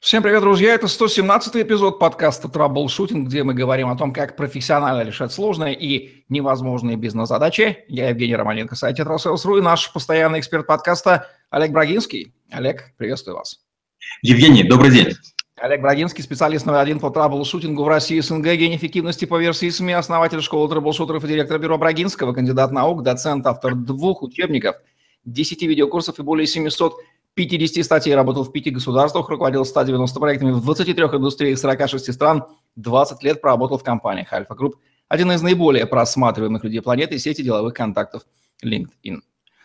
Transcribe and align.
Всем 0.00 0.22
привет, 0.22 0.42
друзья! 0.42 0.74
Это 0.74 0.86
117 0.86 1.56
эпизод 1.56 1.98
подкаста 1.98 2.48
«Траблшутинг», 2.48 3.26
где 3.26 3.42
мы 3.42 3.52
говорим 3.52 3.88
о 3.88 3.96
том, 3.96 4.12
как 4.12 4.36
профессионально 4.36 5.02
решать 5.02 5.32
сложные 5.32 5.74
и 5.74 6.24
невозможные 6.28 6.96
бизнес-задачи. 6.96 7.78
Я 7.88 8.10
Евгений 8.10 8.36
Романенко, 8.36 8.76
сайт 8.76 8.96
«Тетрасейлс.ру» 8.96 9.58
и 9.58 9.60
наш 9.60 9.92
постоянный 9.92 10.38
эксперт 10.38 10.68
подкаста 10.68 11.26
Олег 11.50 11.72
Брагинский. 11.72 12.32
Олег, 12.52 12.94
приветствую 12.96 13.38
вас. 13.38 13.58
Евгений, 14.22 14.62
добрый 14.62 14.92
день. 14.92 15.14
Олег 15.56 15.80
Брагинский, 15.80 16.22
специалист 16.22 16.64
номер 16.64 16.78
один 16.78 17.00
по 17.00 17.10
траблшутингу 17.10 17.82
в 17.82 17.88
России, 17.88 18.20
СНГ, 18.20 18.44
гений 18.54 18.76
эффективности 18.76 19.24
по 19.24 19.36
версии 19.36 19.68
СМИ, 19.68 19.94
основатель 19.94 20.40
школы 20.42 20.68
траблшутеров 20.68 21.24
и 21.24 21.28
директор 21.28 21.58
бюро 21.58 21.76
Брагинского, 21.76 22.32
кандидат 22.32 22.70
наук, 22.70 23.02
доцент, 23.02 23.44
автор 23.48 23.74
двух 23.74 24.22
учебников, 24.22 24.76
10 25.24 25.60
видеокурсов 25.62 26.20
и 26.20 26.22
более 26.22 26.46
700 26.46 26.94
50 27.34 27.84
статей, 27.84 28.14
работал 28.14 28.44
в 28.44 28.52
пяти 28.52 28.70
государствах, 28.70 29.28
руководил 29.28 29.64
190 29.64 30.18
проектами 30.18 30.50
в 30.50 30.62
23 30.62 31.04
индустриях 31.04 31.58
46 31.58 32.12
стран, 32.12 32.44
20 32.76 33.22
лет 33.22 33.40
проработал 33.40 33.78
в 33.78 33.84
компаниях 33.84 34.32
Альфа 34.32 34.54
Групп, 34.54 34.76
один 35.08 35.32
из 35.32 35.40
наиболее 35.42 35.86
просматриваемых 35.86 36.64
людей 36.64 36.82
планеты 36.82 37.14
и 37.14 37.18
сети 37.18 37.42
деловых 37.42 37.74
контактов 37.74 38.22
LinkedIn. 38.64 39.20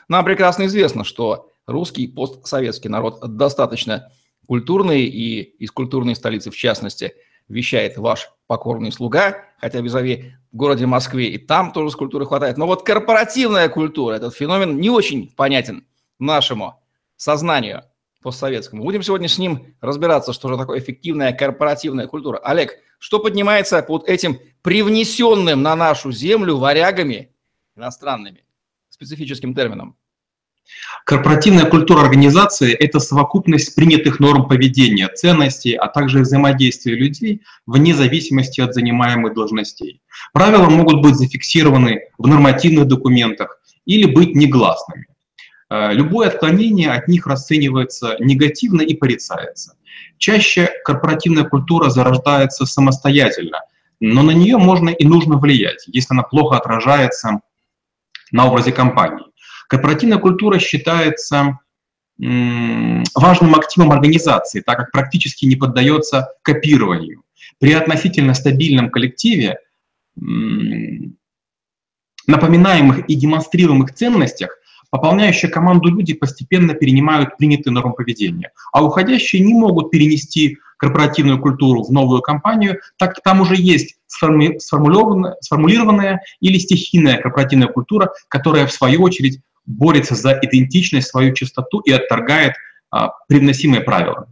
Нам 0.07 0.25
прекрасно 0.25 0.65
известно, 0.65 1.03
что 1.03 1.49
русский 1.65 2.07
постсоветский 2.07 2.89
народ 2.89 3.19
достаточно 3.21 4.11
культурный, 4.47 5.05
и 5.05 5.41
из 5.41 5.71
культурной 5.71 6.15
столицы, 6.15 6.51
в 6.51 6.55
частности, 6.55 7.13
вещает 7.47 7.97
ваш 7.97 8.29
покорный 8.47 8.91
слуга, 8.91 9.37
хотя 9.59 9.81
визави 9.81 10.33
в 10.51 10.57
городе 10.57 10.85
Москве 10.85 11.27
и 11.29 11.37
там 11.37 11.71
тоже 11.71 11.91
с 11.91 11.95
культуры 11.95 12.25
хватает. 12.25 12.57
Но 12.57 12.67
вот 12.67 12.83
корпоративная 12.83 13.69
культура, 13.69 14.15
этот 14.15 14.35
феномен 14.35 14.79
не 14.79 14.89
очень 14.89 15.33
понятен 15.35 15.85
нашему 16.19 16.82
сознанию 17.23 17.83
постсоветскому. 18.21 18.83
Будем 18.83 19.01
сегодня 19.01 19.27
с 19.27 19.37
ним 19.37 19.75
разбираться, 19.81 20.33
что 20.33 20.49
же 20.49 20.57
такое 20.57 20.79
эффективная 20.79 21.33
корпоративная 21.33 22.07
культура. 22.07 22.37
Олег, 22.37 22.75
что 22.99 23.19
поднимается 23.19 23.81
под 23.81 24.07
этим 24.07 24.39
привнесенным 24.61 25.61
на 25.61 25.75
нашу 25.75 26.11
землю 26.11 26.57
варягами 26.57 27.33
иностранными 27.75 28.43
специфическим 28.89 29.53
термином? 29.53 29.95
Корпоративная 31.05 31.65
культура 31.65 32.01
организации– 32.01 32.73
это 32.79 32.99
совокупность 32.99 33.75
принятых 33.75 34.21
норм 34.21 34.47
поведения, 34.47 35.09
ценностей, 35.09 35.73
а 35.73 35.87
также 35.87 36.19
взаимодействия 36.19 36.95
людей 36.95 37.41
вне 37.65 37.93
зависимости 37.93 38.61
от 38.61 38.73
занимаемых 38.73 39.33
должностей. 39.33 40.01
Правила 40.31 40.69
могут 40.69 41.01
быть 41.01 41.15
зафиксированы 41.15 42.03
в 42.17 42.27
нормативных 42.27 42.87
документах 42.87 43.59
или 43.85 44.05
быть 44.05 44.35
негласными. 44.35 45.07
Э, 45.73 45.91
любое 45.91 46.27
отклонение 46.27 46.91
от 46.91 47.07
них 47.07 47.25
расценивается 47.25 48.15
негативно 48.19 48.81
и 48.81 48.93
порицается. 48.93 49.75
Чаще 50.19 50.69
корпоративная 50.85 51.45
культура 51.45 51.89
зарождается 51.89 52.67
самостоятельно, 52.67 53.61
но 53.99 54.21
на 54.21 54.31
нее 54.31 54.57
можно 54.57 54.89
и 54.89 55.03
нужно 55.03 55.39
влиять, 55.39 55.85
если 55.87 56.13
она 56.13 56.21
плохо 56.21 56.57
отражается 56.57 57.39
на 58.31 58.45
образе 58.45 58.71
компании. 58.71 59.25
Корпоративная 59.67 60.19
культура 60.19 60.59
считается 60.59 61.57
важным 62.19 63.55
активом 63.55 63.91
организации, 63.91 64.61
так 64.61 64.77
как 64.77 64.91
практически 64.91 65.45
не 65.45 65.55
поддается 65.55 66.29
копированию. 66.43 67.23
При 67.59 67.73
относительно 67.73 68.35
стабильном 68.35 68.91
коллективе 68.91 69.57
напоминаемых 72.27 73.09
и 73.09 73.15
демонстрируемых 73.15 73.95
ценностях 73.95 74.59
Пополняющие 74.93 75.49
команду 75.49 75.89
люди 75.89 76.13
постепенно 76.13 76.75
перенимают 76.75 77.35
принятые 77.37 77.73
нормы 77.73 77.93
поведения, 77.93 78.51
а 78.71 78.83
уходящие 78.83 79.41
не 79.41 79.55
могут 79.55 79.89
перенести 79.89 80.59
корпоративную 80.77 81.41
культуру 81.41 81.81
в 81.81 81.91
новую 81.91 82.21
компанию, 82.21 82.79
так 82.99 83.15
как 83.15 83.23
там 83.23 83.41
уже 83.41 83.55
есть 83.55 83.95
сформулированная, 84.05 85.35
сформулированная 85.41 86.21
или 86.41 86.59
стихийная 86.59 87.17
корпоративная 87.17 87.69
культура, 87.69 88.11
которая 88.27 88.67
в 88.67 88.71
свою 88.71 89.01
очередь 89.01 89.41
борется 89.65 90.13
за 90.13 90.37
идентичность, 90.39 91.07
свою 91.07 91.33
чистоту 91.33 91.79
и 91.79 91.91
отторгает 91.91 92.53
а, 92.91 93.13
привносимые 93.27 93.81
правила. 93.81 94.27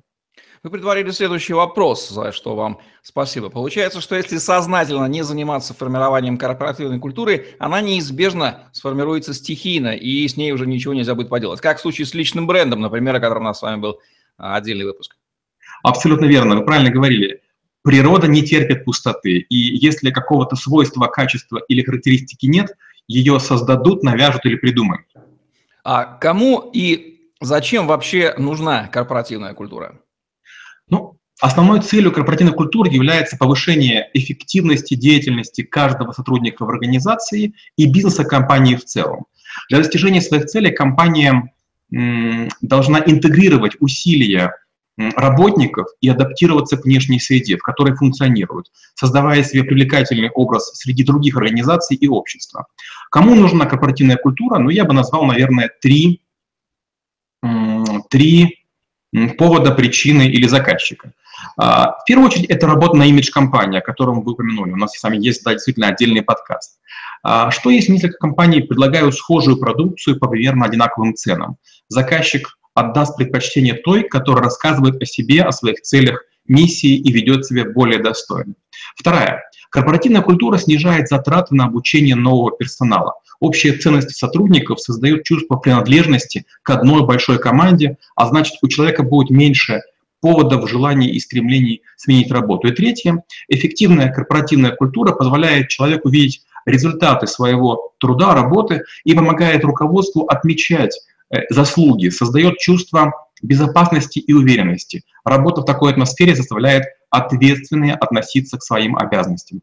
Вы 0.63 0.69
предварили 0.69 1.09
следующий 1.09 1.53
вопрос, 1.53 2.07
за 2.09 2.31
что 2.31 2.55
вам 2.55 2.79
спасибо. 3.01 3.49
Получается, 3.49 3.99
что 3.99 4.15
если 4.15 4.37
сознательно 4.37 5.05
не 5.05 5.23
заниматься 5.23 5.73
формированием 5.73 6.37
корпоративной 6.37 6.99
культуры, 6.99 7.47
она 7.57 7.81
неизбежно 7.81 8.69
сформируется 8.71 9.33
стихийно, 9.33 9.95
и 9.95 10.27
с 10.27 10.37
ней 10.37 10.51
уже 10.51 10.67
ничего 10.67 10.93
нельзя 10.93 11.15
будет 11.15 11.29
поделать. 11.29 11.61
Как 11.61 11.79
в 11.79 11.81
случае 11.81 12.05
с 12.05 12.13
личным 12.13 12.45
брендом, 12.45 12.79
например, 12.79 13.15
о 13.15 13.19
котором 13.19 13.41
у 13.41 13.45
нас 13.45 13.57
с 13.57 13.63
вами 13.63 13.81
был 13.81 13.99
а, 14.37 14.55
отдельный 14.55 14.85
выпуск. 14.85 15.17
Абсолютно 15.81 16.25
верно, 16.25 16.55
вы 16.55 16.63
правильно 16.63 16.91
говорили. 16.91 17.41
Природа 17.81 18.27
не 18.27 18.43
терпит 18.43 18.85
пустоты, 18.85 19.39
и 19.39 19.55
если 19.55 20.11
какого-то 20.11 20.55
свойства, 20.55 21.07
качества 21.07 21.59
или 21.69 21.81
характеристики 21.81 22.45
нет, 22.45 22.77
ее 23.07 23.39
создадут, 23.39 24.03
навяжут 24.03 24.45
или 24.45 24.57
придумают. 24.57 25.07
А 25.83 26.03
кому 26.03 26.69
и 26.71 27.31
зачем 27.39 27.87
вообще 27.87 28.35
нужна 28.37 28.87
корпоративная 28.89 29.55
культура? 29.55 29.99
Ну, 30.91 31.17
основной 31.39 31.81
целью 31.81 32.11
корпоративной 32.11 32.53
культуры 32.53 32.91
является 32.91 33.37
повышение 33.37 34.09
эффективности 34.13 34.93
деятельности 34.93 35.63
каждого 35.63 36.11
сотрудника 36.11 36.65
в 36.65 36.69
организации 36.69 37.53
и 37.77 37.87
бизнеса 37.87 38.23
компании 38.23 38.75
в 38.75 38.85
целом. 38.85 39.25
Для 39.69 39.79
достижения 39.79 40.21
своих 40.21 40.45
целей 40.45 40.71
компания 40.71 41.51
должна 42.61 43.01
интегрировать 43.05 43.77
усилия 43.79 44.53
работников 44.97 45.87
и 46.01 46.09
адаптироваться 46.09 46.77
к 46.77 46.85
внешней 46.85 47.19
среде, 47.19 47.57
в 47.57 47.63
которой 47.63 47.95
функционируют, 47.95 48.71
создавая 48.93 49.43
себе 49.43 49.63
привлекательный 49.63 50.29
образ 50.29 50.71
среди 50.75 51.03
других 51.03 51.37
организаций 51.37 51.97
и 51.97 52.07
общества. 52.07 52.67
Кому 53.09 53.33
нужна 53.35 53.65
корпоративная 53.65 54.17
культура? 54.17 54.59
Ну, 54.59 54.69
я 54.69 54.85
бы 54.85 54.93
назвал, 54.93 55.25
наверное, 55.25 55.71
три, 55.81 56.21
три 58.09 58.60
повода, 59.37 59.71
причины 59.71 60.23
или 60.23 60.47
заказчика. 60.47 61.11
А, 61.57 61.97
в 61.99 62.05
первую 62.05 62.27
очередь, 62.27 62.49
это 62.49 62.67
работа 62.67 62.95
на 62.97 63.03
имидж 63.03 63.29
компании, 63.31 63.79
о 63.79 63.81
котором 63.81 64.21
вы 64.21 64.33
упомянули. 64.33 64.71
У 64.71 64.77
нас 64.77 64.93
с 64.93 65.03
вами 65.03 65.17
есть 65.17 65.43
да, 65.43 65.53
действительно 65.53 65.87
отдельный 65.87 66.21
подкаст. 66.21 66.79
А, 67.23 67.51
что 67.51 67.69
если 67.69 67.91
несколько 67.91 68.17
компаний 68.17 68.61
предлагают 68.61 69.15
схожую 69.15 69.57
продукцию 69.57 70.19
по 70.19 70.27
примерно 70.27 70.65
одинаковым 70.65 71.15
ценам? 71.15 71.57
Заказчик 71.87 72.57
отдаст 72.73 73.17
предпочтение 73.17 73.73
той, 73.73 74.03
которая 74.03 74.45
рассказывает 74.45 75.01
о 75.01 75.05
себе, 75.05 75.43
о 75.43 75.51
своих 75.51 75.81
целях, 75.81 76.23
миссии 76.47 76.95
и 76.95 77.11
ведет 77.11 77.45
себя 77.45 77.65
более 77.69 78.01
достойно. 78.01 78.53
Вторая. 78.95 79.43
Корпоративная 79.71 80.21
культура 80.21 80.57
снижает 80.57 81.07
затраты 81.07 81.55
на 81.55 81.65
обучение 81.65 82.15
нового 82.15 82.51
персонала. 82.51 83.15
Общие 83.39 83.73
ценности 83.73 84.11
сотрудников 84.11 84.81
создают 84.81 85.23
чувство 85.23 85.55
принадлежности 85.55 86.45
к 86.61 86.69
одной 86.69 87.05
большой 87.05 87.39
команде, 87.39 87.97
а 88.15 88.27
значит 88.27 88.55
у 88.61 88.67
человека 88.67 89.03
будет 89.03 89.29
меньше 89.29 89.81
поводов, 90.19 90.69
желаний 90.69 91.07
и 91.07 91.19
стремлений 91.21 91.81
сменить 91.95 92.29
работу. 92.31 92.67
И 92.67 92.71
третье, 92.71 93.23
эффективная 93.47 94.11
корпоративная 94.11 94.75
культура 94.75 95.13
позволяет 95.13 95.69
человеку 95.69 96.09
видеть 96.09 96.43
результаты 96.65 97.25
своего 97.25 97.93
труда, 97.97 98.35
работы 98.35 98.83
и 99.05 99.13
помогает 99.13 99.63
руководству 99.63 100.25
отмечать 100.25 100.99
э, 101.33 101.39
заслуги, 101.49 102.09
создает 102.09 102.57
чувство 102.57 103.13
безопасности 103.41 104.19
и 104.19 104.33
уверенности. 104.33 105.03
Работа 105.23 105.61
в 105.61 105.65
такой 105.65 105.91
атмосфере 105.91 106.35
заставляет 106.35 106.83
ответственно 107.11 107.93
относиться 107.93 108.57
к 108.57 108.63
своим 108.63 108.97
обязанностям. 108.97 109.61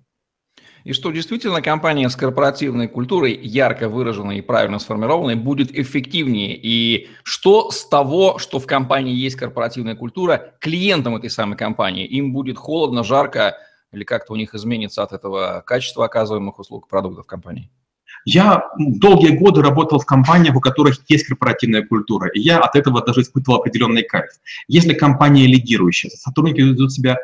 И 0.85 0.93
что 0.93 1.11
действительно 1.11 1.61
компания 1.61 2.09
с 2.09 2.17
корпоративной 2.17 2.89
культурой, 2.89 3.39
ярко 3.43 3.89
выраженной 3.89 4.39
и 4.39 4.43
правильно 4.43 4.79
сформированной, 4.79 5.35
будет 5.35 5.77
эффективнее. 5.77 6.57
И 6.57 7.11
что 7.25 7.71
с 7.71 7.87
того, 7.87 8.39
что 8.39 8.59
в 8.59 8.67
компании 8.67 9.15
есть 9.15 9.37
корпоративная 9.37 9.97
культура, 9.97 10.55
клиентам 10.61 11.17
этой 11.17 11.31
самой 11.31 11.57
компании, 11.57 12.07
им 12.07 12.33
будет 12.33 12.57
холодно, 12.57 13.03
жарко, 13.03 13.57
или 13.93 14.05
как-то 14.05 14.35
у 14.35 14.37
них 14.37 14.55
изменится 14.55 15.03
от 15.03 15.13
этого 15.13 15.63
качество 15.67 16.05
оказываемых 16.05 16.59
услуг 16.59 16.89
продуктов 16.89 17.27
компании? 17.27 17.71
Я 18.25 18.63
долгие 18.79 19.37
годы 19.37 19.63
работал 19.63 19.99
в 19.99 20.07
компаниях, 20.07 20.57
у 20.57 20.61
которых 20.61 20.99
есть 21.09 21.27
корпоративная 21.27 21.83
культура, 21.87 22.29
и 22.29 22.41
я 22.41 22.59
от 22.59 22.77
этого 22.77 23.05
даже 23.05 23.23
испытывал 23.23 23.59
определенный 23.59 24.03
кайф. 24.03 24.31
Если 24.69 24.95
компания 24.95 25.47
лидирующая, 25.47 26.11
сотрудники 26.11 26.61
ведут 26.61 26.93
себя 26.93 27.19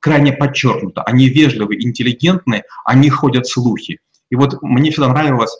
крайне 0.00 0.32
подчеркнуто, 0.32 1.02
они 1.02 1.28
вежливы, 1.28 1.76
интеллигентны, 1.76 2.64
они 2.84 3.10
ходят 3.10 3.46
слухи. 3.46 4.00
И 4.30 4.36
вот 4.36 4.62
мне 4.62 4.90
всегда 4.90 5.08
нравилось 5.08 5.56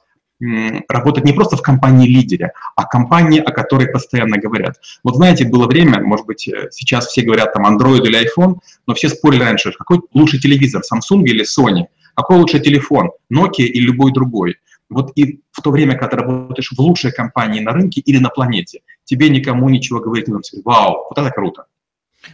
работать 0.88 1.24
не 1.24 1.32
просто 1.32 1.56
в 1.56 1.62
компании 1.62 2.08
лидере, 2.08 2.52
а 2.76 2.84
компании, 2.84 3.40
о 3.40 3.52
которой 3.52 3.88
постоянно 3.88 4.38
говорят. 4.38 4.76
Вот 5.04 5.16
знаете, 5.16 5.44
было 5.44 5.66
время, 5.66 6.00
может 6.02 6.26
быть, 6.26 6.48
э, 6.48 6.68
сейчас 6.70 7.08
все 7.08 7.22
говорят 7.22 7.52
там 7.52 7.66
Android 7.66 8.02
или 8.06 8.26
iPhone, 8.26 8.56
но 8.86 8.94
все 8.94 9.10
спорили 9.10 9.42
раньше, 9.42 9.72
какой 9.72 10.00
лучше 10.14 10.38
телевизор, 10.38 10.82
Samsung 10.82 11.24
или 11.24 11.44
Sony, 11.44 11.86
какой 12.16 12.38
лучше 12.38 12.58
телефон, 12.58 13.10
Nokia 13.32 13.64
или 13.64 13.86
любой 13.86 14.12
другой. 14.12 14.56
Вот 14.90 15.12
и 15.14 15.40
в 15.52 15.62
то 15.62 15.70
время, 15.70 15.92
когда 15.96 16.08
ты 16.08 16.16
работаешь 16.16 16.72
в 16.76 16.80
лучшей 16.80 17.12
компании 17.12 17.60
на 17.60 17.72
рынке 17.72 18.00
или 18.00 18.18
на 18.18 18.28
планете, 18.28 18.80
тебе 19.04 19.28
никому 19.28 19.68
ничего 19.68 20.00
говорить 20.00 20.26
не 20.26 20.34
нужно. 20.34 20.60
Вау, 20.64 21.06
вот 21.08 21.16
это 21.16 21.30
круто. 21.30 21.66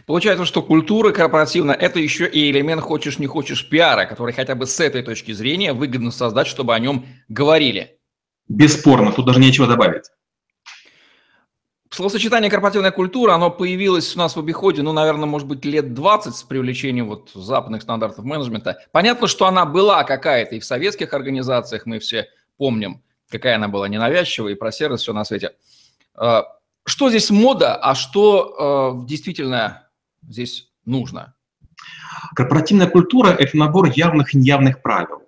Получается, 0.05 0.45
что 0.45 0.61
культура 0.61 1.11
корпоративная– 1.11 1.75
это 1.79 1.99
еще 1.99 2.27
и 2.27 2.51
элемент 2.51 2.81
«хочешь, 2.81 3.19
не 3.19 3.27
хочешь» 3.27 3.69
пиара, 3.69 4.05
который 4.05 4.33
хотя 4.33 4.55
бы 4.55 4.65
с 4.65 4.79
этой 4.79 5.01
точки 5.01 5.31
зрения 5.31 5.71
выгодно 5.71 6.11
создать, 6.11 6.47
чтобы 6.47 6.75
о 6.75 6.79
нем 6.79 7.05
говорили. 7.29 7.97
Бесспорно, 8.49 9.11
тут 9.13 9.25
даже 9.25 9.39
нечего 9.39 9.67
добавить. 9.67 10.05
Словосочетание 11.89 12.51
«корпоративная 12.51 12.91
культура», 12.91 13.33
оно 13.33 13.49
появилось 13.49 14.13
у 14.15 14.19
нас 14.19 14.35
в 14.35 14.39
обиходе, 14.39 14.81
ну, 14.81 14.91
наверное, 14.91 15.25
может 15.25 15.47
быть, 15.47 15.63
лет 15.63 15.93
20 15.93 16.35
с 16.35 16.43
привлечением 16.43 17.07
вот 17.07 17.31
западных 17.33 17.81
стандартов 17.81 18.25
менеджмента. 18.25 18.79
Понятно, 18.91 19.27
что 19.27 19.45
она 19.45 19.65
была 19.65 20.03
какая-то 20.03 20.55
и 20.55 20.59
в 20.59 20.65
советских 20.65 21.13
организациях, 21.13 21.85
мы 21.85 21.99
все 21.99 22.27
помним, 22.57 23.03
какая 23.29 23.55
она 23.55 23.67
была 23.67 23.87
ненавязчивая, 23.87 24.53
и 24.53 24.55
про 24.55 24.71
сервис, 24.71 25.01
все 25.01 25.13
на 25.13 25.25
свете. 25.25 25.51
А, 26.15 26.45
что 26.85 27.09
здесь 27.09 27.29
мода, 27.29 27.75
а 27.75 27.95
что 27.95 29.01
э, 29.03 29.07
действительно 29.07 29.89
здесь 30.27 30.69
нужно? 30.85 31.35
Корпоративная 32.35 32.87
культура– 32.87 33.27
это 33.39 33.57
набор 33.57 33.91
явных 33.91 34.33
и 34.33 34.37
неявных 34.37 34.81
правил 34.81 35.27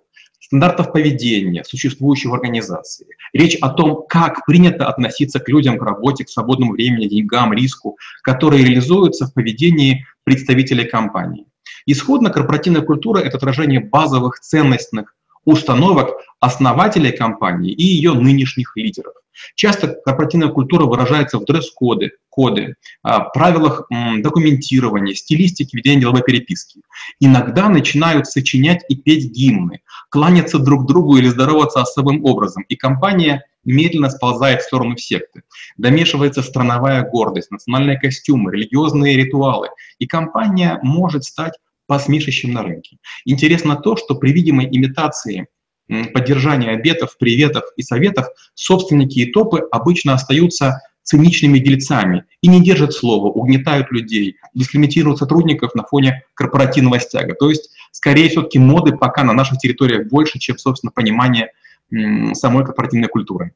стандартов 0.50 0.92
поведения, 0.92 1.62
существующих 1.62 2.32
в 2.32 2.34
организации. 2.34 3.06
Речь 3.32 3.56
о 3.60 3.68
том, 3.68 4.04
как 4.08 4.44
принято 4.46 4.88
относиться 4.88 5.38
к 5.38 5.48
людям, 5.48 5.78
к 5.78 5.82
работе, 5.82 6.24
к 6.24 6.28
свободному 6.28 6.72
времени, 6.72 7.06
деньгам, 7.06 7.52
риску, 7.52 7.96
которые 8.22 8.64
реализуются 8.64 9.26
в 9.26 9.32
поведении 9.32 10.06
представителей 10.24 10.86
компании. 10.86 11.46
Исходно 11.86 12.30
корпоративная 12.30 12.82
культура– 12.82 13.18
это 13.20 13.36
отражение 13.36 13.78
базовых 13.78 14.40
ценностных 14.40 15.14
установок 15.44 16.10
основателей 16.40 17.12
компании 17.12 17.72
и 17.72 17.82
ее 17.82 18.14
нынешних 18.14 18.76
лидеров. 18.76 19.14
Часто 19.54 19.88
корпоративная 19.88 20.48
культура 20.48 20.84
выражается 20.84 21.38
в 21.38 21.44
дресс-коды, 21.44 22.12
коды, 22.28 22.74
а, 23.02 23.20
правилах 23.20 23.86
документирования, 24.18 25.14
стилистике 25.14 25.76
ведения 25.76 26.00
деловой 26.00 26.22
переписки. 26.22 26.82
Иногда 27.20 27.68
начинают 27.68 28.26
сочинять 28.26 28.84
и 28.88 28.96
петь 28.96 29.30
гимны, 29.32 29.80
кланяться 30.10 30.58
друг 30.58 30.86
другу 30.86 31.16
или 31.16 31.28
здороваться 31.28 31.80
особым 31.80 32.24
образом, 32.24 32.64
и 32.68 32.76
компания 32.76 33.44
медленно 33.64 34.10
сползает 34.10 34.62
в 34.62 34.66
сторону 34.66 34.96
секты. 34.96 35.42
Домешивается 35.76 36.42
страновая 36.42 37.02
гордость, 37.02 37.50
национальные 37.50 37.98
костюмы, 37.98 38.52
религиозные 38.52 39.16
ритуалы, 39.16 39.68
и 39.98 40.06
компания 40.06 40.78
может 40.82 41.24
стать 41.24 41.54
посмешищем 41.90 42.52
на 42.52 42.62
рынке. 42.62 42.98
Интересно 43.24 43.74
то, 43.74 43.96
что 43.96 44.14
при 44.14 44.30
видимой 44.30 44.68
имитации 44.70 45.48
поддержания 46.14 46.70
обетов, 46.70 47.18
приветов 47.18 47.64
и 47.76 47.82
советов 47.82 48.28
собственники 48.54 49.18
и 49.18 49.32
топы 49.32 49.66
обычно 49.72 50.14
остаются 50.14 50.80
циничными 51.02 51.58
дельцами 51.58 52.26
и 52.42 52.46
не 52.46 52.62
держат 52.62 52.92
слова, 52.92 53.26
угнетают 53.26 53.90
людей, 53.90 54.36
дискриминируют 54.54 55.18
сотрудников 55.18 55.74
на 55.74 55.82
фоне 55.82 56.22
корпоративного 56.34 57.00
стяга. 57.00 57.34
То 57.34 57.50
есть, 57.50 57.70
скорее 57.90 58.28
все-таки 58.28 58.60
моды 58.60 58.96
пока 58.96 59.24
на 59.24 59.32
наших 59.32 59.58
территориях 59.58 60.06
больше, 60.06 60.38
чем, 60.38 60.58
собственно, 60.58 60.92
понимание 60.92 61.50
самой 62.34 62.64
корпоративной 62.64 63.08
культуры. 63.08 63.52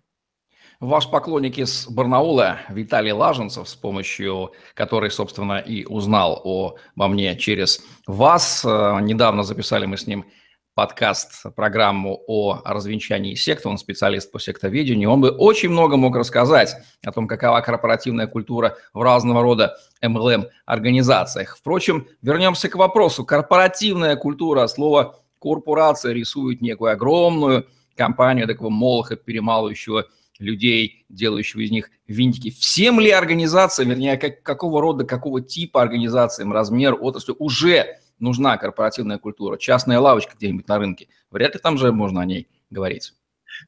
Ваш 0.80 1.08
поклонник 1.08 1.58
из 1.58 1.86
Барнаула 1.88 2.58
Виталий 2.68 3.12
Лаженцев, 3.12 3.68
с 3.68 3.74
помощью 3.74 4.52
которой, 4.74 5.10
собственно, 5.10 5.58
и 5.58 5.84
узнал 5.84 6.40
о, 6.44 6.74
обо 6.96 7.08
мне 7.08 7.36
через 7.36 7.80
вас. 8.06 8.64
Э, 8.64 8.98
недавно 9.00 9.44
записали 9.44 9.86
мы 9.86 9.96
с 9.96 10.08
ним 10.08 10.26
подкаст, 10.74 11.44
программу 11.54 12.20
о 12.26 12.60
развенчании 12.64 13.36
сект, 13.36 13.64
он 13.64 13.78
специалист 13.78 14.32
по 14.32 14.40
сектоведению, 14.40 15.10
он 15.12 15.20
бы 15.20 15.30
очень 15.30 15.68
много 15.68 15.96
мог 15.96 16.16
рассказать 16.16 16.74
о 17.04 17.12
том, 17.12 17.28
какова 17.28 17.60
корпоративная 17.60 18.26
культура 18.26 18.76
в 18.92 19.00
разного 19.00 19.42
рода 19.42 19.76
MLM-организациях. 20.02 21.56
Впрочем, 21.56 22.08
вернемся 22.22 22.68
к 22.68 22.74
вопросу. 22.74 23.24
Корпоративная 23.24 24.16
культура, 24.16 24.66
слово 24.66 25.20
корпорация 25.40 26.12
рисует 26.12 26.60
некую 26.60 26.90
огромную 26.90 27.68
компанию 27.94 28.48
такого 28.48 28.70
молоха, 28.70 29.14
перемалывающего 29.14 30.06
людей, 30.38 31.04
делающего 31.08 31.60
из 31.60 31.70
них 31.70 31.90
винтики. 32.06 32.50
Всем 32.50 33.00
ли 33.00 33.10
организациям, 33.10 33.90
вернее, 33.90 34.16
как, 34.16 34.42
какого 34.42 34.80
рода, 34.80 35.04
какого 35.04 35.40
типа 35.40 35.82
организациям, 35.82 36.52
размер, 36.52 36.96
отрасли 37.00 37.34
уже 37.38 37.98
нужна 38.18 38.56
корпоративная 38.56 39.18
культура? 39.18 39.56
Частная 39.56 40.00
лавочка 40.00 40.34
где-нибудь 40.36 40.68
на 40.68 40.78
рынке. 40.78 41.08
Вряд 41.30 41.54
ли 41.54 41.60
там 41.60 41.78
же 41.78 41.92
можно 41.92 42.20
о 42.20 42.24
ней 42.24 42.48
говорить. 42.70 43.12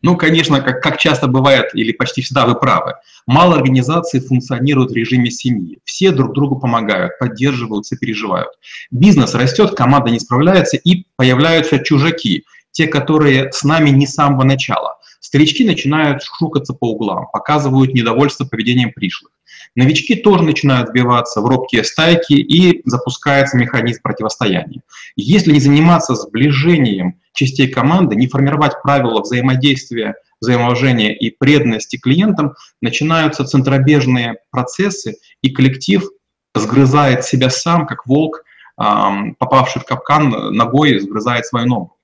Ну, 0.02 0.16
конечно, 0.16 0.60
как, 0.60 0.82
как 0.82 0.98
часто 0.98 1.28
бывает, 1.28 1.74
или 1.74 1.92
почти 1.92 2.22
всегда 2.22 2.46
вы 2.46 2.58
правы, 2.58 2.94
мало 3.26 3.56
организаций 3.56 4.20
функционируют 4.20 4.90
в 4.90 4.94
режиме 4.96 5.30
семьи. 5.30 5.78
Все 5.84 6.10
друг 6.10 6.34
другу 6.34 6.58
помогают, 6.58 7.18
поддерживают, 7.18 7.86
сопереживают. 7.86 8.48
Бизнес 8.90 9.34
растет, 9.34 9.76
команда 9.76 10.10
не 10.10 10.18
справляется, 10.18 10.76
и 10.76 11.06
появляются 11.16 11.78
чужаки, 11.78 12.44
те, 12.72 12.88
которые 12.88 13.52
с 13.52 13.62
нами 13.62 13.90
не 13.90 14.06
с 14.06 14.14
самого 14.14 14.44
начала. 14.44 14.98
Старички 15.26 15.64
начинают 15.64 16.22
шукаться 16.22 16.72
по 16.72 16.92
углам, 16.92 17.26
показывают 17.32 17.92
недовольство 17.92 18.44
поведением 18.44 18.92
пришлых. 18.92 19.32
Новички 19.74 20.14
тоже 20.14 20.44
начинают 20.44 20.90
сбиваться 20.90 21.40
в 21.40 21.46
робкие 21.46 21.82
стайки 21.82 22.34
и 22.34 22.80
запускается 22.84 23.56
механизм 23.56 24.02
противостояния. 24.02 24.82
Если 25.16 25.50
не 25.50 25.58
заниматься 25.58 26.14
сближением 26.14 27.18
частей 27.32 27.66
команды, 27.66 28.14
не 28.14 28.28
формировать 28.28 28.80
правила 28.84 29.20
взаимодействия, 29.20 30.14
взаимоуважения 30.40 31.12
и 31.12 31.30
преданности 31.30 31.96
клиентам, 31.96 32.54
начинаются 32.80 33.44
центробежные 33.44 34.36
процессы, 34.52 35.16
и 35.42 35.50
коллектив 35.50 36.08
сгрызает 36.54 37.24
себя 37.24 37.50
сам, 37.50 37.88
как 37.88 38.06
волк, 38.06 38.44
попавший 38.76 39.82
в 39.82 39.86
капкан, 39.86 40.54
ногой 40.54 41.00
сгрызает 41.00 41.46
свою 41.46 41.66
ногу. 41.66 41.95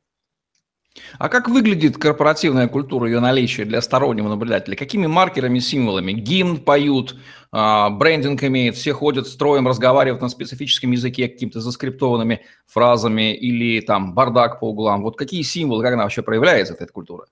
А 1.18 1.28
как 1.28 1.48
выглядит 1.48 1.96
корпоративная 1.96 2.68
культура, 2.68 3.06
ее 3.06 3.20
наличие 3.20 3.66
для 3.66 3.80
стороннего 3.80 4.28
наблюдателя? 4.28 4.76
Какими 4.76 5.06
маркерами, 5.06 5.58
символами? 5.58 6.12
Гимн 6.12 6.58
поют, 6.58 7.16
а, 7.50 7.90
брендинг 7.90 8.42
имеет, 8.44 8.76
все 8.76 8.92
ходят 8.92 9.26
строем, 9.26 9.66
разговаривают 9.66 10.20
на 10.20 10.28
специфическом 10.28 10.90
языке 10.92 11.28
какими-то 11.28 11.60
заскриптованными 11.60 12.42
фразами 12.66 13.34
или 13.34 13.80
там 13.80 14.14
бардак 14.14 14.60
по 14.60 14.70
углам. 14.70 15.02
Вот 15.02 15.16
какие 15.16 15.42
символы, 15.42 15.82
как 15.82 15.94
она 15.94 16.02
вообще 16.02 16.22
проявляется, 16.22 16.74
эта 16.74 16.92
культура? 16.92 17.26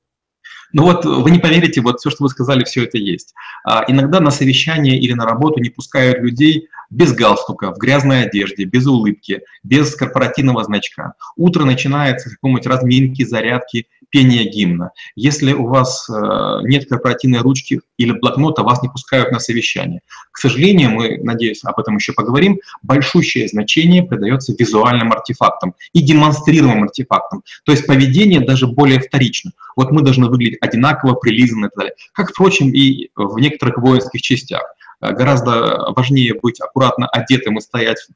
Ну 0.72 0.84
вот 0.84 1.04
вы 1.04 1.30
не 1.30 1.38
поверите, 1.38 1.80
вот 1.80 1.98
все, 1.98 2.10
что 2.10 2.24
вы 2.24 2.30
сказали, 2.30 2.64
все 2.64 2.84
это 2.84 2.96
есть. 2.96 3.34
А, 3.64 3.84
иногда 3.88 4.20
на 4.20 4.30
совещание 4.30 4.98
или 4.98 5.12
на 5.12 5.26
работу 5.26 5.60
не 5.60 5.68
пускают 5.68 6.18
людей 6.20 6.68
без 6.90 7.12
галстука, 7.12 7.72
в 7.72 7.78
грязной 7.78 8.24
одежде, 8.24 8.64
без 8.64 8.86
улыбки, 8.86 9.42
без 9.62 9.94
корпоративного 9.94 10.64
значка. 10.64 11.14
Утро 11.36 11.64
начинается 11.64 12.28
с 12.28 12.34
какой-нибудь 12.34 12.66
разминки, 12.66 13.24
зарядки, 13.24 13.86
пения 14.10 14.44
гимна. 14.44 14.90
Если 15.14 15.52
у 15.52 15.66
вас 15.66 16.08
э, 16.10 16.58
нет 16.64 16.88
корпоративной 16.88 17.40
ручки 17.40 17.80
или 17.96 18.12
блокнота, 18.12 18.62
вас 18.62 18.82
не 18.82 18.88
пускают 18.88 19.30
на 19.30 19.38
совещание. 19.38 20.00
К 20.32 20.38
сожалению, 20.38 20.90
мы, 20.90 21.18
надеюсь, 21.22 21.64
об 21.64 21.78
этом 21.78 21.96
еще 21.96 22.12
поговорим, 22.12 22.58
большущее 22.82 23.48
значение 23.48 24.02
придается 24.02 24.52
визуальным 24.58 25.12
артефактам 25.12 25.74
и 25.92 26.02
демонстрируемым 26.02 26.84
артефактам. 26.84 27.42
То 27.64 27.72
есть 27.72 27.86
поведение 27.86 28.40
даже 28.40 28.66
более 28.66 29.00
вторично. 29.00 29.52
Вот 29.76 29.92
мы 29.92 30.02
должны 30.02 30.28
выглядеть 30.28 30.58
одинаково, 30.60 31.14
прилизанно 31.14 31.66
и 31.66 31.68
так 31.68 31.78
далее. 31.78 31.94
Как, 32.12 32.30
впрочем, 32.30 32.70
и 32.70 33.10
в 33.14 33.38
некоторых 33.38 33.78
воинских 33.78 34.20
частях. 34.20 34.62
Э, 35.00 35.12
гораздо 35.12 35.92
важнее 35.96 36.34
быть 36.34 36.60
аккуратно 36.60 37.06
одетым 37.08 37.58
и 37.58 37.60
стоять 37.60 38.06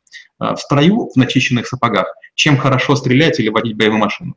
э, 0.40 0.54
в 0.54 0.58
строю 0.58 1.10
в 1.14 1.16
начищенных 1.16 1.66
сапогах, 1.66 2.06
чем 2.34 2.56
хорошо 2.56 2.96
стрелять 2.96 3.40
или 3.40 3.48
водить 3.48 3.76
боевую 3.76 4.00
машину. 4.00 4.36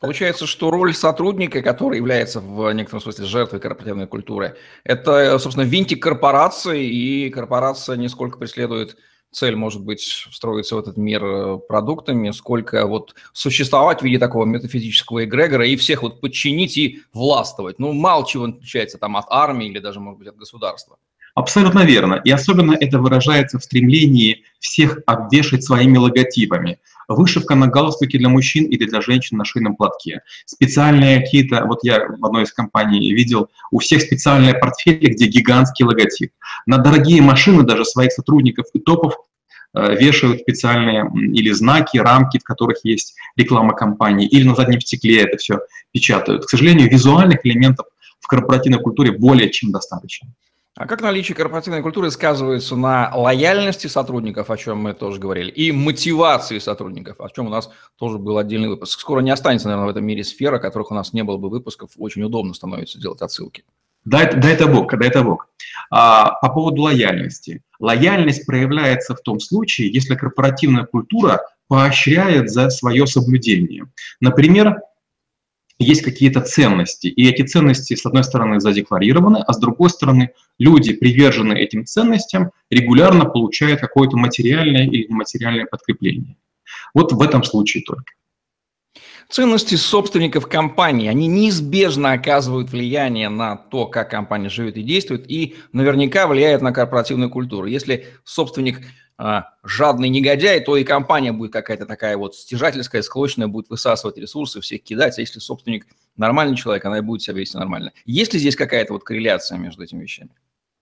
Получается, 0.00 0.46
что 0.46 0.70
роль 0.70 0.94
сотрудника, 0.94 1.60
который 1.60 1.98
является 1.98 2.40
в 2.40 2.72
некотором 2.72 3.02
смысле 3.02 3.26
жертвой 3.26 3.60
корпоративной 3.60 4.06
культуры, 4.06 4.56
это, 4.82 5.38
собственно, 5.38 5.64
винтик 5.64 6.02
корпорации, 6.02 6.86
и 6.86 7.28
корпорация 7.28 7.96
не 7.96 8.08
сколько 8.08 8.38
преследует 8.38 8.96
цель, 9.30 9.56
может 9.56 9.84
быть, 9.84 10.00
встроиться 10.00 10.74
в 10.74 10.78
этот 10.78 10.96
мир 10.96 11.24
э, 11.24 11.58
продуктами, 11.58 12.30
сколько 12.30 12.86
вот 12.86 13.14
существовать 13.34 14.00
в 14.00 14.04
виде 14.04 14.18
такого 14.18 14.46
метафизического 14.46 15.24
эгрегора 15.24 15.66
и 15.66 15.76
всех 15.76 16.02
вот 16.02 16.20
подчинить 16.20 16.78
и 16.78 17.02
властвовать. 17.12 17.78
Ну, 17.78 17.92
мало 17.92 18.26
чего 18.26 18.44
отличается 18.44 18.96
там 18.96 19.16
от 19.18 19.26
армии 19.28 19.68
или 19.68 19.78
даже, 19.80 20.00
может 20.00 20.18
быть, 20.18 20.28
от 20.28 20.36
государства. 20.36 20.96
Абсолютно 21.34 21.84
верно. 21.84 22.20
И 22.24 22.30
особенно 22.30 22.72
это 22.72 22.98
выражается 22.98 23.58
в 23.58 23.64
стремлении 23.64 24.42
всех 24.58 24.98
обвешать 25.06 25.64
своими 25.64 25.96
логотипами. 25.96 26.78
Вышивка 27.08 27.56
на 27.56 27.66
галстуке 27.66 28.18
для 28.18 28.28
мужчин 28.28 28.64
или 28.66 28.84
для 28.84 29.00
женщин 29.00 29.36
на 29.36 29.44
шейном 29.44 29.74
платке. 29.74 30.22
Специальные 30.46 31.20
какие-то, 31.20 31.64
вот 31.66 31.80
я 31.82 32.06
в 32.06 32.24
одной 32.24 32.44
из 32.44 32.52
компаний 32.52 33.12
видел, 33.12 33.48
у 33.72 33.80
всех 33.80 34.02
специальные 34.02 34.54
портфели, 34.54 35.10
где 35.10 35.26
гигантский 35.26 35.84
логотип. 35.84 36.32
На 36.66 36.78
дорогие 36.78 37.20
машины 37.20 37.64
даже 37.64 37.84
своих 37.84 38.12
сотрудников 38.12 38.66
и 38.74 38.78
топов 38.78 39.14
э, 39.74 39.96
вешают 39.96 40.42
специальные 40.42 41.10
или 41.32 41.50
знаки, 41.50 41.98
рамки, 41.98 42.38
в 42.38 42.44
которых 42.44 42.78
есть 42.84 43.16
реклама 43.36 43.74
компании, 43.74 44.28
или 44.28 44.44
на 44.44 44.54
заднем 44.54 44.80
стекле 44.80 45.22
это 45.22 45.36
все 45.36 45.60
печатают. 45.92 46.46
К 46.46 46.48
сожалению, 46.48 46.88
визуальных 46.88 47.44
элементов 47.44 47.86
в 48.20 48.28
корпоративной 48.28 48.80
культуре 48.80 49.10
более 49.10 49.50
чем 49.50 49.72
достаточно. 49.72 50.28
А 50.76 50.86
как 50.86 51.02
наличие 51.02 51.34
корпоративной 51.34 51.82
культуры 51.82 52.10
сказывается 52.10 52.76
на 52.76 53.12
лояльности 53.14 53.88
сотрудников, 53.88 54.50
о 54.50 54.56
чем 54.56 54.78
мы 54.78 54.94
тоже 54.94 55.18
говорили, 55.18 55.50
и 55.50 55.72
мотивации 55.72 56.58
сотрудников, 56.58 57.20
о 57.20 57.28
чем 57.28 57.48
у 57.48 57.50
нас 57.50 57.70
тоже 57.98 58.18
был 58.18 58.38
отдельный 58.38 58.68
выпуск. 58.68 59.00
Скоро 59.00 59.20
не 59.20 59.30
останется, 59.30 59.66
наверное, 59.66 59.88
в 59.88 59.90
этом 59.90 60.06
мире 60.06 60.22
сфера, 60.22 60.58
которых 60.58 60.92
у 60.92 60.94
нас 60.94 61.12
не 61.12 61.24
было 61.24 61.38
бы 61.38 61.50
выпусков, 61.50 61.90
очень 61.98 62.22
удобно 62.22 62.54
становится 62.54 63.00
делать 63.00 63.20
отсылки. 63.20 63.64
Да, 64.04 64.22
это, 64.22 64.36
да 64.38 64.48
это 64.48 64.66
Бог, 64.66 64.96
да 64.96 65.06
это 65.06 65.22
Бог. 65.22 65.48
А, 65.90 66.36
по 66.40 66.48
поводу 66.48 66.82
лояльности. 66.82 67.62
Лояльность 67.80 68.46
проявляется 68.46 69.14
в 69.14 69.20
том 69.20 69.40
случае, 69.40 69.92
если 69.92 70.14
корпоративная 70.14 70.84
культура 70.84 71.42
поощряет 71.68 72.50
за 72.50 72.70
свое 72.70 73.06
соблюдение. 73.06 73.86
Например, 74.20 74.80
есть 75.80 76.02
какие-то 76.02 76.42
ценности, 76.42 77.06
и 77.06 77.28
эти 77.28 77.42
ценности, 77.42 77.94
с 77.94 78.04
одной 78.04 78.22
стороны, 78.22 78.60
задекларированы, 78.60 79.38
а 79.38 79.52
с 79.52 79.58
другой 79.58 79.90
стороны, 79.90 80.30
люди, 80.58 80.92
приверженные 80.92 81.64
этим 81.64 81.86
ценностям, 81.86 82.52
регулярно 82.70 83.24
получают 83.24 83.80
какое-то 83.80 84.16
материальное 84.16 84.86
или 84.86 85.06
нематериальное 85.08 85.66
подкрепление. 85.66 86.36
Вот 86.94 87.12
в 87.12 87.20
этом 87.22 87.42
случае 87.42 87.82
только. 87.82 88.12
Ценности 89.30 89.76
собственников 89.76 90.48
компании, 90.48 91.08
они 91.08 91.28
неизбежно 91.28 92.12
оказывают 92.12 92.70
влияние 92.70 93.28
на 93.28 93.56
то, 93.56 93.86
как 93.86 94.10
компания 94.10 94.48
живет 94.48 94.76
и 94.76 94.82
действует, 94.82 95.30
и 95.30 95.54
наверняка 95.72 96.26
влияют 96.26 96.62
на 96.62 96.72
корпоративную 96.72 97.30
культуру. 97.30 97.66
Если 97.68 98.08
собственник 98.24 98.80
жадный 99.62 100.08
негодяй, 100.08 100.60
то 100.60 100.76
и 100.76 100.84
компания 100.84 101.32
будет 101.32 101.52
какая-то 101.52 101.86
такая 101.86 102.16
вот 102.16 102.34
стяжательская, 102.34 103.02
склочная, 103.02 103.48
будет 103.48 103.68
высасывать 103.68 104.16
ресурсы, 104.18 104.60
всех 104.60 104.82
кидать. 104.82 105.18
А 105.18 105.20
если 105.20 105.40
собственник 105.40 105.86
нормальный 106.16 106.56
человек, 106.56 106.84
она 106.84 106.98
и 106.98 107.02
будет 107.02 107.22
себя 107.22 107.38
вести 107.38 107.56
нормально. 107.56 107.92
Есть 108.06 108.32
ли 108.32 108.40
здесь 108.40 108.56
какая-то 108.56 108.92
вот 108.92 109.04
корреляция 109.04 109.58
между 109.58 109.82
этими 109.82 110.02
вещами? 110.02 110.30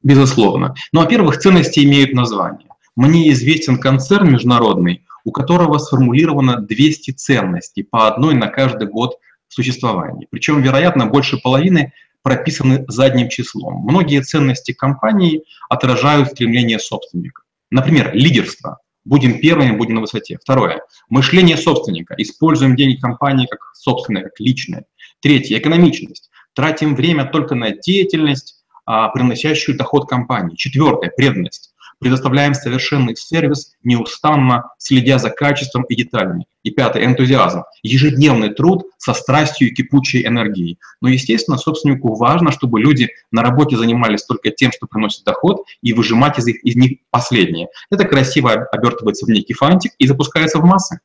Безусловно. 0.02 0.74
Ну, 0.92 1.00
во-первых, 1.00 1.38
ценности 1.38 1.80
имеют 1.80 2.12
название. 2.12 2.68
Мне 2.94 3.30
известен 3.30 3.78
концерн 3.78 4.30
международный, 4.30 5.04
у 5.24 5.32
которого 5.32 5.78
сформулировано 5.78 6.60
200 6.60 7.12
ценностей, 7.12 7.82
по 7.82 8.06
одной 8.06 8.34
на 8.34 8.46
каждый 8.48 8.88
год 8.88 9.18
существования. 9.48 10.26
Причем, 10.30 10.62
вероятно, 10.62 11.06
больше 11.06 11.38
половины 11.38 11.92
прописаны 12.22 12.84
задним 12.88 13.28
числом. 13.28 13.82
Многие 13.82 14.22
ценности 14.22 14.72
компании 14.72 15.44
отражают 15.68 16.28
стремление 16.28 16.78
собственника. 16.78 17.42
Например, 17.70 18.14
лидерство. 18.14 18.78
Будем 19.04 19.40
первыми, 19.40 19.76
будем 19.76 19.94
на 19.96 20.00
высоте. 20.02 20.38
Второе. 20.42 20.82
Мышление 21.08 21.56
собственника. 21.56 22.14
Используем 22.18 22.76
деньги 22.76 23.00
компании 23.00 23.46
как 23.46 23.60
собственное, 23.74 24.24
как 24.24 24.38
личное. 24.38 24.84
Третье. 25.20 25.58
Экономичность. 25.58 26.30
Тратим 26.54 26.94
время 26.94 27.24
только 27.24 27.54
на 27.54 27.70
деятельность, 27.70 28.64
а, 28.84 29.08
приносящую 29.08 29.78
доход 29.78 30.08
компании. 30.08 30.56
Четвертое. 30.56 31.10
Преданность 31.10 31.72
предоставляем 31.98 32.54
совершенный 32.54 33.16
сервис, 33.16 33.72
неустанно 33.82 34.70
следя 34.78 35.18
за 35.18 35.30
качеством 35.30 35.84
и 35.84 35.96
деталями. 35.96 36.46
И 36.62 36.70
пятое– 36.70 37.04
энтузиазм. 37.06 37.62
Ежедневный 37.82 38.50
труд 38.50 38.84
со 38.98 39.14
страстью 39.14 39.68
и 39.68 39.74
кипучей 39.74 40.26
энергией. 40.26 40.78
Но, 41.00 41.08
естественно, 41.08 41.56
собственнику 41.56 42.14
важно, 42.14 42.52
чтобы 42.52 42.80
люди 42.80 43.08
на 43.30 43.42
работе 43.42 43.76
занимались 43.76 44.24
только 44.24 44.50
тем, 44.50 44.72
что 44.72 44.86
приносит 44.86 45.24
доход, 45.24 45.64
и 45.82 45.92
выжимать 45.92 46.38
из, 46.38 46.46
их, 46.46 46.62
из 46.64 46.76
них 46.76 46.98
последнее. 47.10 47.68
Это 47.90 48.04
красиво 48.04 48.52
обертывается 48.52 49.26
в 49.26 49.30
некий 49.30 49.54
фантик 49.54 49.92
и 49.98 50.06
запускается 50.06 50.58
в 50.58 50.64
массы. 50.64 51.00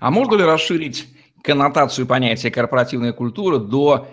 А 0.00 0.10
можно 0.10 0.34
ли 0.36 0.44
расширить 0.44 1.06
коннотацию 1.42 2.06
понятия 2.06 2.50
корпоративная 2.50 3.12
культура 3.12 3.58
до 3.58 4.08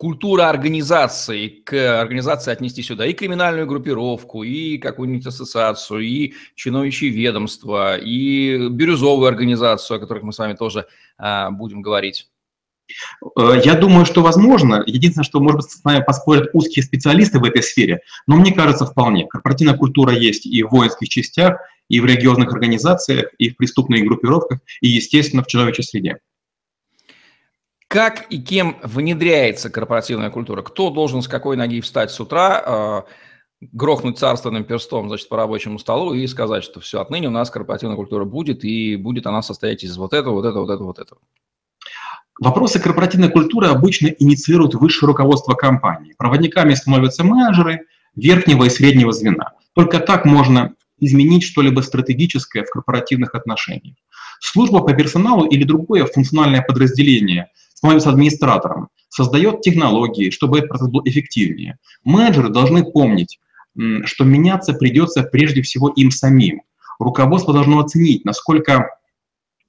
культура 0.00 0.48
организации, 0.48 1.48
к 1.48 2.00
организации 2.00 2.50
отнести 2.50 2.82
сюда 2.82 3.04
и 3.04 3.12
криминальную 3.12 3.66
группировку, 3.66 4.42
и 4.42 4.78
какую-нибудь 4.78 5.26
ассоциацию, 5.26 6.00
и 6.00 6.32
чиновничье 6.54 7.10
ведомство, 7.10 7.98
и 7.98 8.68
бирюзовую 8.70 9.28
организацию, 9.28 9.98
о 9.98 10.00
которых 10.00 10.22
мы 10.22 10.32
с 10.32 10.38
вами 10.38 10.54
тоже 10.54 10.86
а, 11.18 11.50
будем 11.50 11.82
говорить. 11.82 12.30
Э, 13.38 13.60
я 13.62 13.74
думаю, 13.74 14.06
что 14.06 14.22
возможно. 14.22 14.82
Единственное, 14.86 15.24
что, 15.24 15.38
может 15.38 15.60
быть, 15.60 15.70
с 15.70 15.84
нами 15.84 16.02
поспорят 16.02 16.48
узкие 16.54 16.82
специалисты 16.82 17.38
в 17.38 17.44
этой 17.44 17.62
сфере, 17.62 18.00
но 18.26 18.36
мне 18.36 18.54
кажется, 18.54 18.86
вполне. 18.86 19.26
Корпоративная 19.26 19.76
культура 19.76 20.14
есть 20.14 20.46
и 20.46 20.62
в 20.62 20.70
воинских 20.70 21.10
частях, 21.10 21.58
и 21.90 22.00
в 22.00 22.06
религиозных 22.06 22.50
организациях, 22.54 23.34
и 23.36 23.50
в 23.50 23.56
преступных 23.58 24.02
группировках, 24.06 24.60
и, 24.80 24.88
естественно, 24.88 25.42
в 25.42 25.46
человеческой 25.46 25.90
среде. 25.90 26.18
Как 27.90 28.26
и 28.30 28.40
кем 28.40 28.76
внедряется 28.84 29.68
корпоративная 29.68 30.30
культура? 30.30 30.62
Кто 30.62 30.90
должен 30.90 31.22
с 31.22 31.28
какой 31.28 31.56
ноги 31.56 31.80
встать 31.80 32.12
с 32.12 32.20
утра, 32.20 32.62
э, 32.64 33.02
грохнуть 33.72 34.16
царственным 34.16 34.62
перстом 34.62 35.08
значит, 35.08 35.28
по 35.28 35.36
рабочему 35.36 35.80
столу 35.80 36.14
и 36.14 36.24
сказать, 36.28 36.62
что 36.62 36.78
все, 36.78 37.00
отныне 37.00 37.26
у 37.26 37.32
нас 37.32 37.50
корпоративная 37.50 37.96
культура 37.96 38.24
будет, 38.24 38.62
и 38.62 38.94
будет 38.94 39.26
она 39.26 39.42
состоять 39.42 39.82
из 39.82 39.96
вот 39.96 40.12
этого, 40.12 40.34
вот 40.34 40.44
этого, 40.44 40.60
вот 40.60 40.70
этого, 40.70 40.86
вот 40.86 40.98
этого? 41.00 41.20
Вопросы 42.38 42.78
корпоративной 42.78 43.28
культуры 43.28 43.66
обычно 43.66 44.06
инициируют 44.06 44.76
высшее 44.76 45.08
руководство 45.08 45.54
компании. 45.54 46.14
Проводниками 46.16 46.74
становятся 46.74 47.24
менеджеры 47.24 47.86
верхнего 48.14 48.66
и 48.66 48.70
среднего 48.70 49.10
звена. 49.10 49.54
Только 49.74 49.98
так 49.98 50.26
можно 50.26 50.76
изменить 51.00 51.42
что-либо 51.42 51.80
стратегическое 51.80 52.62
в 52.62 52.70
корпоративных 52.70 53.34
отношениях. 53.34 53.96
Служба 54.38 54.78
по 54.78 54.92
персоналу 54.94 55.44
или 55.44 55.64
другое 55.64 56.06
функциональное 56.06 56.62
подразделение 56.62 57.50
становится 57.80 58.10
администратором, 58.10 58.88
создает 59.08 59.62
технологии, 59.62 60.28
чтобы 60.28 60.58
этот 60.58 60.68
процесс 60.68 60.88
был 60.88 61.00
эффективнее. 61.06 61.78
Менеджеры 62.04 62.50
должны 62.50 62.84
помнить, 62.84 63.40
что 64.04 64.24
меняться 64.24 64.74
придется 64.74 65.22
прежде 65.22 65.62
всего 65.62 65.88
им 65.88 66.10
самим. 66.10 66.60
Руководство 66.98 67.54
должно 67.54 67.80
оценить, 67.80 68.26
насколько 68.26 68.90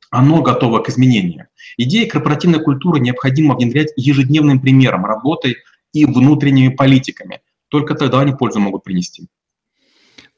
оно 0.10 0.42
готово 0.42 0.80
к 0.80 0.90
изменениям. 0.90 1.48
Идеи 1.78 2.04
корпоративной 2.04 2.62
культуры 2.62 3.00
необходимо 3.00 3.56
внедрять 3.56 3.94
ежедневным 3.96 4.60
примером, 4.60 5.06
работой 5.06 5.56
и 5.94 6.04
внутренними 6.04 6.76
политиками. 6.76 7.40
Только 7.70 7.96
тогда 7.96 8.20
они 8.20 8.34
пользу 8.34 8.60
могут 8.60 8.84
принести. 8.84 9.30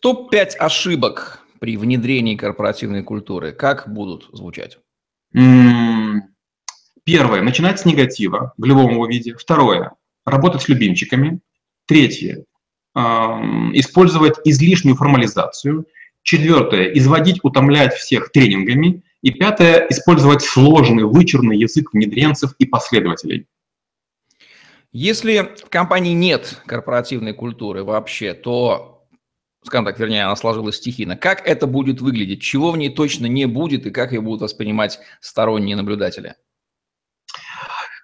Топ-5 0.02 0.58
ошибок 0.60 1.40
при 1.60 1.76
внедрении 1.78 2.36
корпоративной 2.36 3.02
культуры. 3.02 3.52
Как 3.52 3.92
будут 3.92 4.30
звучать? 4.32 4.78
Первое, 7.06 7.42
начинать 7.42 7.80
с 7.80 7.86
негатива 7.86 8.54
в 8.58 8.64
любом 8.64 8.92
его 8.92 9.06
виде. 9.08 9.36
Второе, 9.36 9.94
работать 10.26 10.62
с 10.62 10.70
любимчиками. 10.70 11.42
Третье, 11.86 12.46
использовать 12.96 14.36
излишнюю 14.46 14.96
формализацию. 14.96 15.86
Четвертое, 16.22 16.86
изводить, 16.94 17.40
утомлять 17.44 17.94
всех 17.94 18.32
тренингами. 18.32 19.04
И 19.22 19.32
пятое, 19.32 19.88
использовать 19.90 20.42
сложный, 20.42 21.04
вычурный 21.04 21.58
язык 21.58 21.94
внедренцев 21.94 22.54
и 22.60 22.66
последователей. 22.66 23.48
Если 24.92 25.54
в 25.66 25.70
компании 25.70 26.14
нет 26.14 26.62
корпоративной 26.66 27.34
культуры 27.34 27.84
вообще, 27.84 28.34
то, 28.34 29.08
скажем 29.66 29.86
так, 29.86 30.00
вернее, 30.00 30.26
она 30.26 30.36
сложилась 30.36 30.76
стихийно, 30.76 31.18
как 31.18 31.48
это 31.48 31.68
будет 31.68 32.00
выглядеть, 32.00 32.42
чего 32.42 32.72
в 32.72 32.78
ней 32.78 32.90
точно 32.90 33.26
не 33.26 33.46
будет 33.46 33.86
и 33.88 33.92
как 33.92 34.12
ее 34.12 34.22
будут 34.22 34.42
воспринимать 34.42 35.00
сторонние 35.20 35.76
наблюдатели? 35.76 36.36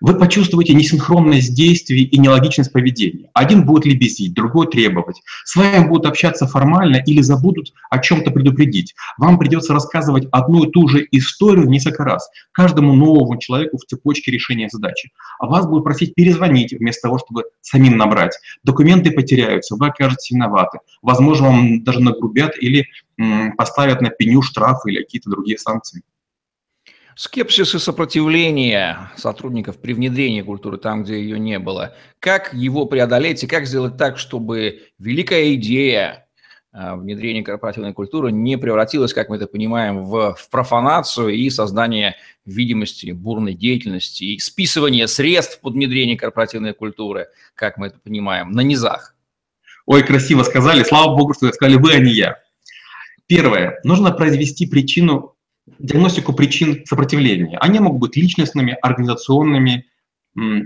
Вы 0.02 0.18
почувствуете 0.18 0.74
несинхронность 0.74 1.54
действий 1.54 2.04
и 2.04 2.18
нелогичность 2.18 2.72
поведения. 2.72 3.30
Один 3.34 3.66
будет 3.66 3.86
лебезить, 3.86 4.34
другой 4.34 4.68
требовать. 4.68 5.22
С 5.44 5.56
вами 5.56 5.88
будут 5.88 6.06
общаться 6.06 6.48
формально 6.48 6.98
или 6.98 7.22
забудут 7.22 7.74
о 7.90 8.00
чем-то 8.00 8.32
предупредить. 8.32 8.96
Вам 9.18 9.38
придется 9.38 9.74
рассказывать 9.74 10.28
одну 10.32 10.64
и 10.64 10.72
ту 10.72 10.88
же 10.88 11.08
историю 11.12 11.70
несколько 11.70 12.04
раз, 12.04 12.30
каждому 12.52 12.94
новому 12.94 13.38
человеку 13.40 13.78
в 13.78 13.86
цепочке 13.86 14.32
решения 14.32 14.70
задачи. 14.72 15.12
А 15.40 15.48
вас 15.48 15.66
будут 15.66 15.84
просить 15.84 16.16
перезвонить 16.16 16.74
вместо 16.74 17.08
того, 17.08 17.20
чтобы 17.20 17.44
самим 17.62 17.98
набрать. 17.98 18.38
Документы 18.64 19.12
потеряются, 19.12 19.76
вы 19.76 19.88
окажетесь 19.88 20.32
виноваты. 20.32 20.80
Возможно, 21.02 21.48
вам 21.48 21.84
даже 21.84 22.00
нагрубят 22.00 22.54
или 22.60 22.88
поставят 23.58 24.02
на 24.02 24.10
пеню 24.10 24.42
штраф 24.42 24.80
или 24.86 25.04
какие-то 25.04 25.30
другие 25.30 25.58
санкции. 25.58 26.04
Скепсис 27.20 27.76
и 27.76 27.80
сопротивление 27.80 29.12
сотрудников 29.18 29.78
при 29.78 29.92
внедрении 29.92 30.42
культуры 30.42 30.78
там, 30.78 31.04
где 31.04 31.20
ее 31.20 31.38
не 31.38 31.60
было. 31.60 31.94
Как 32.22 32.54
его 32.54 32.86
преодолеть 32.86 33.44
и 33.44 33.48
как 33.48 33.66
сделать 33.66 33.98
так, 33.98 34.18
чтобы 34.18 34.84
великая 35.00 35.54
идея 35.56 36.30
а, 36.72 36.96
внедрения 36.96 37.44
корпоративной 37.44 37.92
культуры 37.92 38.32
не 38.32 38.58
превратилась, 38.58 39.14
как 39.14 39.28
мы 39.28 39.36
это 39.36 39.48
понимаем, 39.48 40.06
в, 40.06 40.34
в 40.34 40.50
профанацию 40.50 41.28
и 41.36 41.50
создание 41.50 42.16
видимости 42.46 43.12
бурной 43.12 43.54
деятельности 43.54 44.24
и 44.24 44.40
списывание 44.40 45.06
средств 45.06 45.60
под 45.60 45.74
внедрение 45.74 46.16
корпоративной 46.16 46.74
культуры, 46.74 47.28
как 47.54 47.76
мы 47.76 47.88
это 47.88 48.00
понимаем, 48.00 48.52
на 48.52 48.62
низах. 48.62 49.14
Ой, 49.86 50.04
красиво 50.04 50.44
сказали. 50.44 50.84
Слава 50.84 51.18
богу, 51.18 51.34
что 51.34 51.52
сказали 51.52 51.76
вы, 51.76 51.96
а 51.96 52.00
не 52.00 52.14
я. 52.14 52.38
Первое. 53.28 53.82
Нужно 53.84 54.12
произвести 54.12 54.66
причину 54.68 55.36
диагностику 55.80 56.34
причин 56.34 56.86
сопротивления. 56.86 57.58
Они 57.60 57.80
могут 57.80 58.02
быть 58.02 58.16
личностными, 58.16 58.78
организационными 58.82 59.86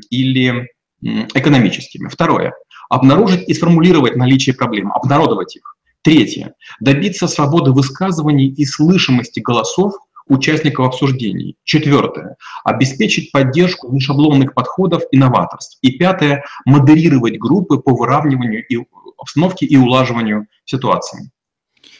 или 0.09 0.69
экономическими. 1.01 2.09
Второе. 2.09 2.53
Обнаружить 2.89 3.47
и 3.47 3.53
сформулировать 3.53 4.15
наличие 4.15 4.55
проблем, 4.55 4.91
обнародовать 4.91 5.55
их. 5.55 5.77
Третье. 6.01 6.53
Добиться 6.79 7.27
свободы 7.27 7.71
высказываний 7.71 8.47
и 8.47 8.65
слышимости 8.65 9.39
голосов 9.39 9.93
участников 10.27 10.87
обсуждений. 10.87 11.57
Четвертое. 11.63 12.35
Обеспечить 12.63 13.31
поддержку 13.31 13.91
нешаблонных 13.93 14.53
подходов 14.53 15.03
и 15.11 15.17
новаторств. 15.17 15.77
И 15.81 15.97
пятое. 15.97 16.43
Модерировать 16.65 17.37
группы 17.37 17.77
по 17.77 17.95
выравниванию 17.95 18.65
и 18.67 18.85
обстановки 19.17 19.65
и 19.65 19.77
улаживанию 19.77 20.47
ситуации. 20.65 21.31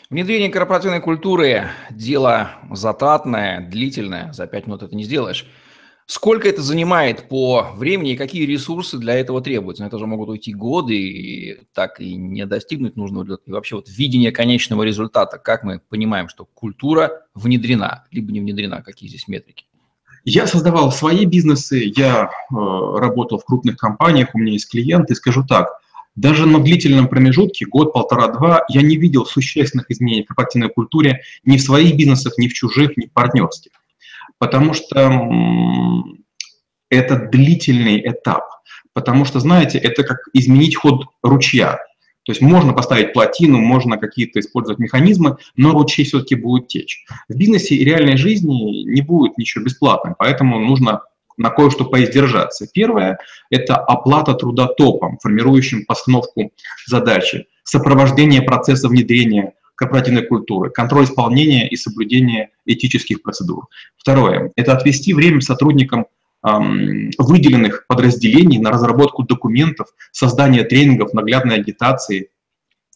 Внедрение 0.10 0.50
корпоративной 0.50 1.02
культуры– 1.02 1.70
дело 1.90 2.52
затратное, 2.72 3.68
длительное, 3.68 4.32
за 4.34 4.48
пять 4.48 4.68
минут 4.68 4.84
это 4.84 4.96
не 4.96 5.04
сделаешь. 5.04 5.46
Сколько 6.06 6.50
это 6.50 6.62
занимает 6.62 7.30
по 7.30 7.72
времени 7.76 8.12
и 8.12 8.18
какие 8.18 8.46
ресурсы 8.46 8.98
для 8.98 9.16
этого 9.16 9.42
требуются? 9.42 9.84
На 9.84 9.88
это 9.88 9.98
же 9.98 10.06
могут 10.06 10.30
уйти 10.30 10.54
годы, 10.54 10.96
и 10.96 11.62
так 11.74 12.02
и 12.02 12.16
не 12.16 12.46
достигнуть 12.46 12.98
нужного. 12.98 13.40
И 13.46 13.52
вообще 13.52 13.78
вот 13.78 13.88
видение 13.90 14.32
конечного 14.32 14.84
результата, 14.84 15.38
как 15.38 15.64
мы 15.64 15.80
понимаем, 15.80 16.28
что 16.28 16.46
культура 16.46 17.24
внедрена, 17.34 18.06
либо 18.12 18.32
не 18.34 18.42
внедрена, 18.42 18.82
какие 18.84 19.10
здесь 19.10 19.28
метрики? 19.30 19.66
Я 20.26 20.46
создавал 20.46 20.92
свои 20.92 21.26
бизнесы, 21.26 21.92
я 21.96 22.26
э, 22.26 22.56
работал 22.56 23.40
в 23.40 23.46
крупных 23.46 23.78
компаниях, 23.78 24.30
у 24.34 24.40
меня 24.40 24.54
есть 24.54 24.70
клиенты, 24.70 25.16
скажу 25.16 25.46
так, 25.46 25.70
даже 26.16 26.46
на 26.46 26.60
длительном 26.60 27.08
промежутке, 27.08 27.66
год, 27.66 27.94
полтора, 27.94 28.28
два, 28.28 28.64
я 28.70 28.82
не 28.82 28.98
видел 28.98 29.26
существенных 29.26 29.90
изменений 29.90 30.24
в 30.24 30.28
корпоративной 30.28 30.70
культуре 30.70 31.22
ни 31.44 31.58
в 31.58 31.62
своих 31.62 31.96
бизнесах, 31.96 32.38
ни 32.38 32.48
в 32.48 32.54
чужих, 32.54 32.98
ни 32.98 33.08
в 33.08 33.12
партнерских. 33.12 33.72
Потому 34.38 34.74
что 34.74 36.04
это 36.90 37.16
длительный 37.16 38.00
этап. 38.00 38.44
Потому 38.94 39.26
что, 39.26 39.40
знаете, 39.40 39.80
это 39.80 40.04
как 40.04 40.20
изменить 40.34 40.76
ход 40.76 41.06
ручья. 41.24 41.80
То 42.26 42.32
есть 42.32 42.42
можно 42.42 42.74
поставить 42.74 43.12
плотину, 43.12 43.60
можно 43.60 43.98
какие-то 43.98 44.40
использовать 44.40 44.80
механизмы, 44.80 45.38
но 45.58 45.72
ручей 45.72 46.06
все-таки 46.06 46.36
будет 46.36 46.68
течь. 46.68 47.04
В 47.28 47.36
бизнесе 47.36 47.76
и 47.76 47.84
реальной 47.84 48.18
жизни 48.18 48.84
не 48.86 49.02
будет 49.02 49.38
ничего 49.38 49.66
бесплатным, 49.66 50.16
поэтому 50.18 50.60
нужно 50.60 51.02
на 51.38 51.50
кое-что 51.50 51.86
поиздержаться. 51.86 52.68
Первое– 52.72 53.18
это 53.50 53.76
оплата 53.76 54.34
трудотопом, 54.34 55.18
формирующим 55.22 55.86
постановку 55.86 56.52
задачи, 56.88 57.48
сопровождение 57.64 58.42
процесса 58.42 58.88
внедрения 58.88 59.54
корпоративной 59.76 60.26
культуры, 60.26 60.70
контроль 60.70 61.06
исполнения 61.06 61.68
и 61.68 61.76
соблюдение 61.76 62.50
этических 62.66 63.22
процедур. 63.22 63.68
Второе– 63.98 64.52
это 64.56 64.74
отвести 64.74 65.14
время 65.14 65.42
сотрудникам 65.42 66.06
эм, 66.46 67.12
выделенных 67.18 67.86
подразделений 67.88 68.60
на 68.60 68.72
разработку 68.72 69.24
документов, 69.24 69.88
создание 70.12 70.64
тренингов, 70.64 71.14
наглядной 71.14 71.56
агитации, 71.56 72.30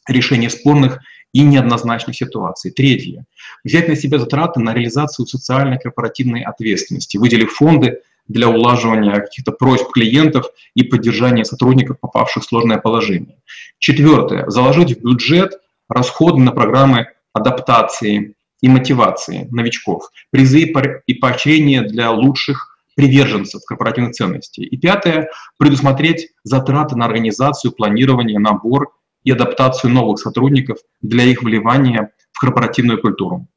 решение 0.07 0.49
спорных 0.49 0.99
и 1.33 1.41
неоднозначных 1.41 2.15
ситуаций. 2.15 2.71
Третье. 2.71 3.25
Взять 3.63 3.87
на 3.87 3.95
себя 3.95 4.19
затраты 4.19 4.59
на 4.59 4.73
реализацию 4.73 5.25
социальной 5.25 5.79
корпоративной 5.79 6.41
ответственности, 6.43 7.17
выделив 7.17 7.51
фонды 7.51 8.01
для 8.27 8.49
улаживания 8.49 9.15
каких-то 9.15 9.51
просьб 9.51 9.91
клиентов 9.91 10.47
и 10.75 10.83
поддержания 10.83 11.45
сотрудников, 11.45 11.99
попавших 11.99 12.43
в 12.43 12.47
сложное 12.47 12.77
положение. 12.77 13.37
Четвертое. 13.79 14.49
Заложить 14.49 14.97
в 14.97 15.01
бюджет 15.01 15.59
расходы 15.89 16.39
на 16.41 16.51
программы 16.51 17.07
адаптации 17.33 18.35
и 18.61 18.69
мотивации 18.69 19.47
новичков, 19.51 20.09
призы 20.31 20.61
и 21.05 21.13
поощрения 21.13 21.83
для 21.83 22.11
лучших 22.11 22.77
приверженцев 22.95 23.61
корпоративных 23.65 24.13
ценностей. 24.13 24.63
И 24.63 24.75
пятое, 24.75 25.29
предусмотреть 25.59 26.29
затраты 26.43 26.95
на 26.95 27.05
организацию, 27.05 27.71
планирование, 27.71 28.39
набор 28.39 28.89
и 29.23 29.31
адаптацию 29.31 29.93
новых 29.93 30.19
сотрудников 30.19 30.79
для 31.01 31.23
их 31.23 31.43
вливания 31.43 32.11
в 32.31 32.39
корпоративную 32.39 32.99
культуру. 32.99 33.47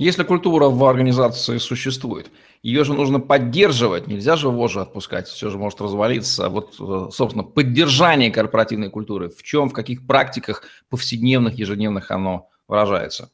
Если 0.00 0.22
культура 0.22 0.70
в 0.70 0.82
организации 0.86 1.58
существует, 1.58 2.30
ее 2.62 2.84
же 2.84 2.94
нужно 2.94 3.20
поддерживать, 3.20 4.06
нельзя 4.06 4.36
же 4.36 4.48
же 4.48 4.80
отпускать, 4.80 5.28
все 5.28 5.50
же 5.50 5.58
может 5.58 5.78
развалиться. 5.82 6.48
Вот, 6.48 6.74
э, 6.80 7.10
собственно, 7.12 7.44
поддержание 7.44 8.30
корпоративной 8.30 8.88
культуры, 8.88 9.28
в 9.28 9.42
чем, 9.42 9.68
в 9.68 9.74
каких 9.74 10.06
практиках 10.06 10.62
повседневных, 10.88 11.58
ежедневных 11.58 12.10
оно 12.10 12.48
выражается? 12.66 13.30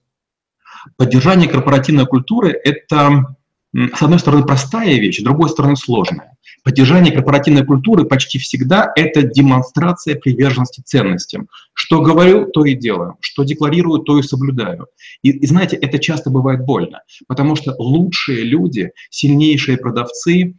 Поддержание 0.96 1.48
корпоративной 1.48 2.05
культуры– 2.05 2.50
это, 2.64 3.37
с 3.72 4.02
одной 4.02 4.18
стороны, 4.18 4.44
простая 4.44 4.96
вещь, 4.96 5.20
с 5.20 5.22
другой 5.22 5.50
стороны, 5.50 5.76
сложная. 5.76 6.36
Поддержание 6.66 7.12
корпоративной 7.12 7.64
культуры 7.64 8.07
почти 8.07 8.40
всегда– 8.40 8.90
это 8.96 9.22
демонстрация 9.22 10.16
приверженности 10.16 10.81
ценностям. 10.81 11.48
Что 11.72 12.00
говорю, 12.00 12.46
то 12.46 12.64
и 12.64 12.74
делаю. 12.74 13.18
Что 13.20 13.44
декларирую, 13.44 14.00
то 14.00 14.18
и 14.18 14.22
соблюдаю. 14.22 14.88
И, 15.22 15.31
и 15.31 15.46
знаете, 15.46 15.76
это 15.76 16.00
часто 16.00 16.29
бывает 16.29 16.64
больно, 16.64 17.02
потому 17.29 17.55
что 17.55 17.76
лучшие 17.79 18.42
люди, 18.42 18.90
сильнейшие 19.11 19.76
продавцы, 19.76 20.57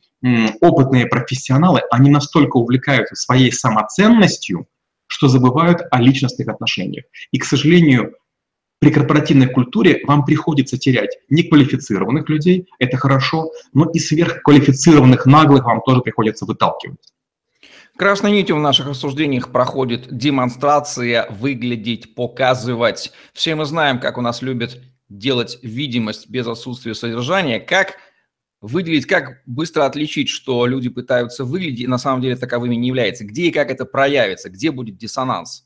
опытные 0.61 1.07
профессионалы, 1.07 1.81
они 1.91 2.09
настолько 2.09 2.55
увлекаются 2.55 3.15
своей 3.15 3.51
самоценностью, 3.51 4.65
что 5.07 5.27
забывают 5.27 5.81
о 5.91 6.01
личностных 6.01 6.47
отношениях. 6.47 7.03
И, 7.31 7.37
к 7.37 7.43
сожалению, 7.43 8.13
при 8.79 8.91
корпоративной 8.91 9.47
культуре 9.47 10.01
вам 10.05 10.23
приходится 10.25 10.77
терять 10.77 11.17
неквалифицированных 11.29 12.29
людей, 12.29 12.67
это 12.79 12.97
хорошо, 12.97 13.51
но 13.73 13.89
и 13.89 13.99
сверхквалифицированных 13.99 15.25
наглых 15.25 15.65
вам 15.65 15.81
тоже 15.81 16.01
приходится 16.01 16.45
выталкивать. 16.45 17.13
Красной 17.97 18.31
нитью 18.31 18.55
в 18.55 18.59
наших 18.59 18.87
рассуждениях 18.87 19.51
проходит 19.51 20.15
демонстрация, 20.15 21.27
выглядеть, 21.31 22.13
показывать. 22.13 23.11
Все 23.33 23.55
мы 23.55 23.65
знаем, 23.65 23.99
как 23.99 24.19
у 24.19 24.21
нас 24.21 24.43
любят 24.43 24.79
делать 25.09 25.57
видимость 25.63 26.29
без 26.29 26.45
отсутствия 26.45 26.93
содержания. 26.93 27.59
Как 27.59 27.95
выделить, 28.61 29.07
как 29.07 29.41
быстро 29.47 29.85
отличить, 29.85 30.29
что 30.29 30.67
люди 30.67 30.89
пытаются 30.89 31.43
выглядеть 31.43 31.81
и 31.81 31.87
на 31.87 31.97
самом 31.97 32.21
деле 32.21 32.35
таковыми 32.35 32.75
не 32.75 32.89
являются? 32.89 33.25
Где 33.25 33.47
и 33.47 33.51
как 33.51 33.71
это 33.71 33.85
проявится? 33.85 34.51
Где 34.51 34.69
будет 34.69 34.97
диссонанс? 34.97 35.65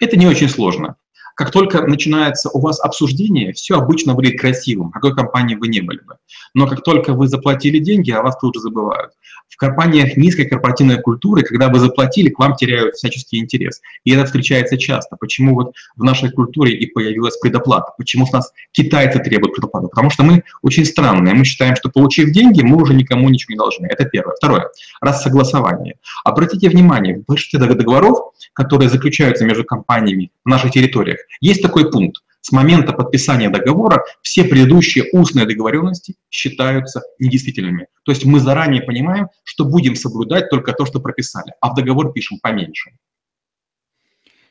Это 0.00 0.16
не 0.16 0.26
очень 0.26 0.48
сложно. 0.48 0.96
Как 1.34 1.50
только 1.50 1.82
начинается 1.82 2.48
у 2.48 2.60
вас 2.60 2.80
обсуждение, 2.80 3.52
все 3.52 3.76
обычно 3.76 4.14
выглядит 4.14 4.40
красивым, 4.40 4.90
какой 4.90 5.14
компании 5.14 5.56
вы 5.56 5.68
не 5.68 5.80
были 5.80 6.00
бы. 6.00 6.16
Но 6.54 6.66
как 6.68 6.82
только 6.84 7.12
вы 7.12 7.26
заплатили 7.26 7.78
деньги, 7.78 8.12
о 8.12 8.22
вас 8.22 8.36
тут 8.40 8.54
же 8.54 8.60
забывают. 8.60 9.12
В 9.54 9.56
компаниях 9.56 10.16
низкой 10.16 10.46
корпоративной 10.46 11.00
культуры, 11.00 11.42
когда 11.42 11.68
вы 11.68 11.78
заплатили, 11.78 12.28
к 12.28 12.40
вам 12.40 12.56
теряют 12.56 12.96
всяческий 12.96 13.38
интерес. 13.38 13.80
И 14.02 14.12
это 14.12 14.24
встречается 14.24 14.76
часто. 14.76 15.16
Почему 15.16 15.54
вот 15.54 15.74
в 15.96 16.02
нашей 16.02 16.32
культуре 16.32 16.74
и 16.74 16.86
появилась 16.86 17.36
предоплата? 17.36 17.92
Почему 17.96 18.26
с 18.26 18.32
нас 18.32 18.52
китайцы 18.72 19.20
требуют 19.20 19.54
предоплату? 19.54 19.88
Потому 19.88 20.10
что 20.10 20.24
мы 20.24 20.42
очень 20.62 20.84
странные. 20.84 21.34
Мы 21.34 21.44
считаем, 21.44 21.76
что 21.76 21.88
получив 21.88 22.32
деньги, 22.32 22.62
мы 22.62 22.82
уже 22.82 22.94
никому 22.94 23.28
ничего 23.28 23.52
не 23.52 23.58
должны. 23.58 23.86
Это 23.86 24.06
первое. 24.06 24.34
Второе. 24.34 24.70
Раз 25.00 25.22
согласование. 25.22 25.94
Обратите 26.24 26.68
внимание, 26.68 27.18
в 27.18 27.24
большинстве 27.24 27.60
договоров, 27.60 28.32
которые 28.54 28.90
заключаются 28.90 29.44
между 29.44 29.62
компаниями 29.64 30.32
в 30.44 30.48
наших 30.48 30.72
территориях, 30.72 31.18
есть 31.40 31.62
такой 31.62 31.90
пункт. 31.92 32.22
С 32.46 32.52
момента 32.52 32.92
подписания 32.92 33.48
договора 33.48 34.04
все 34.20 34.44
предыдущие 34.44 35.06
устные 35.12 35.46
договоренности 35.46 36.16
считаются 36.28 37.00
недействительными. 37.18 37.86
То 38.04 38.12
есть 38.12 38.26
мы 38.26 38.38
заранее 38.38 38.82
понимаем, 38.82 39.28
что 39.44 39.64
будем 39.64 39.96
соблюдать 39.96 40.50
только 40.50 40.74
то, 40.74 40.84
что 40.84 41.00
прописали, 41.00 41.54
а 41.62 41.70
в 41.70 41.74
договор 41.74 42.12
пишем 42.12 42.38
поменьше. 42.42 42.90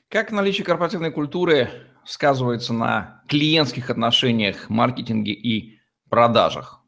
Как 0.10 0.32
наличие 0.32 0.65
корпоративной 0.65 1.12
культуры 1.12 1.69
сказывается 2.03 2.73
на 2.73 3.21
клиентских 3.27 3.91
отношениях, 3.91 4.71
маркетинге 4.71 5.34
и 5.34 5.77
продажах? 6.10 6.83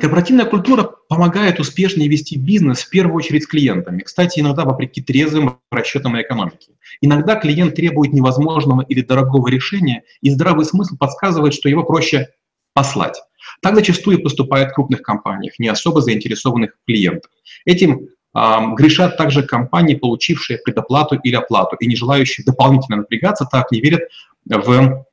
Корпоративная 0.00 0.46
культура 0.46 0.82
помогает 1.08 1.60
успешнее 1.60 2.08
вести 2.08 2.36
бизнес 2.36 2.80
в 2.80 2.90
первую 2.90 3.14
очередь 3.14 3.44
с 3.44 3.46
клиентами. 3.46 4.02
Кстати, 4.02 4.40
иногда 4.40 4.64
вопреки 4.64 5.00
трезвым 5.00 5.60
расчетам 5.70 6.20
экономики. 6.20 6.72
Иногда 7.00 7.36
клиент 7.36 7.76
требует 7.76 8.12
невозможного 8.12 8.82
или 8.82 9.00
дорогого 9.00 9.46
решения, 9.46 10.02
и 10.22 10.30
здравый 10.30 10.64
смысл 10.66 10.96
подсказывает, 10.96 11.54
что 11.54 11.68
его 11.68 11.84
проще 11.84 12.30
послать. 12.74 13.22
Так 13.62 13.76
зачастую 13.76 14.22
поступает 14.22 14.70
в 14.70 14.74
крупных 14.74 15.02
компаниях, 15.02 15.56
не 15.60 15.68
особо 15.68 16.00
заинтересованных 16.00 16.72
в 16.72 16.86
клиентах. 16.86 17.30
Этим 17.64 18.08
э, 18.34 18.40
грешат 18.76 19.16
также 19.16 19.44
компании, 19.44 19.94
получившие 19.94 20.58
предоплату 20.58 21.14
или 21.22 21.36
оплату, 21.36 21.76
и 21.76 21.86
не 21.86 21.94
желающие 21.94 22.44
дополнительно 22.44 22.98
напрягаться, 22.98 23.46
так 23.50 23.70
не 23.70 23.80
верят 23.80 24.02
в 24.46 25.04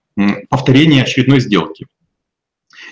повторение 0.49 1.03
очередной 1.03 1.41
сделки. 1.41 1.85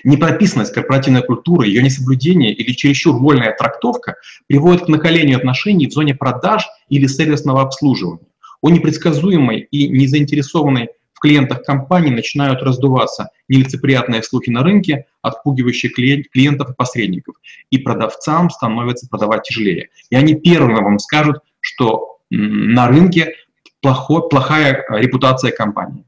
Непрописанность 0.06 0.72
корпоративной 0.72 1.22
культуры, 1.22 1.66
ее 1.66 1.82
несоблюдение 1.82 2.52
или 2.52 2.72
чересчур 2.74 3.16
вольная 3.16 3.56
трактовка 3.58 4.14
приводит 4.46 4.84
к 4.84 4.88
накалению 4.88 5.36
отношений 5.36 5.88
в 5.88 5.92
зоне 5.92 6.14
продаж 6.14 6.64
или 6.88 7.08
сервисного 7.08 7.60
обслуживания. 7.60 8.28
О 8.60 8.70
непредсказуемой 8.70 9.66
и 9.68 9.88
незаинтересованной 9.88 10.90
в 11.12 11.18
клиентах 11.18 11.64
компании 11.64 12.10
начинают 12.10 12.62
раздуваться 12.62 13.30
нелицеприятные 13.48 14.22
слухи 14.22 14.48
на 14.48 14.62
рынке, 14.62 15.06
отпугивающие 15.22 15.90
клиентов 15.90 16.70
и 16.70 16.74
посредников, 16.74 17.34
и 17.70 17.78
продавцам 17.78 18.48
становится 18.50 19.08
продавать 19.08 19.42
тяжелее. 19.42 19.88
И 20.10 20.14
они 20.14 20.36
первыми 20.36 20.84
вам 20.84 21.00
скажут, 21.00 21.38
что 21.58 22.18
на 22.30 22.86
рынке 22.86 23.34
плохо, 23.80 24.20
плохая 24.20 24.84
репутация 24.88 25.50
компании. 25.50 26.04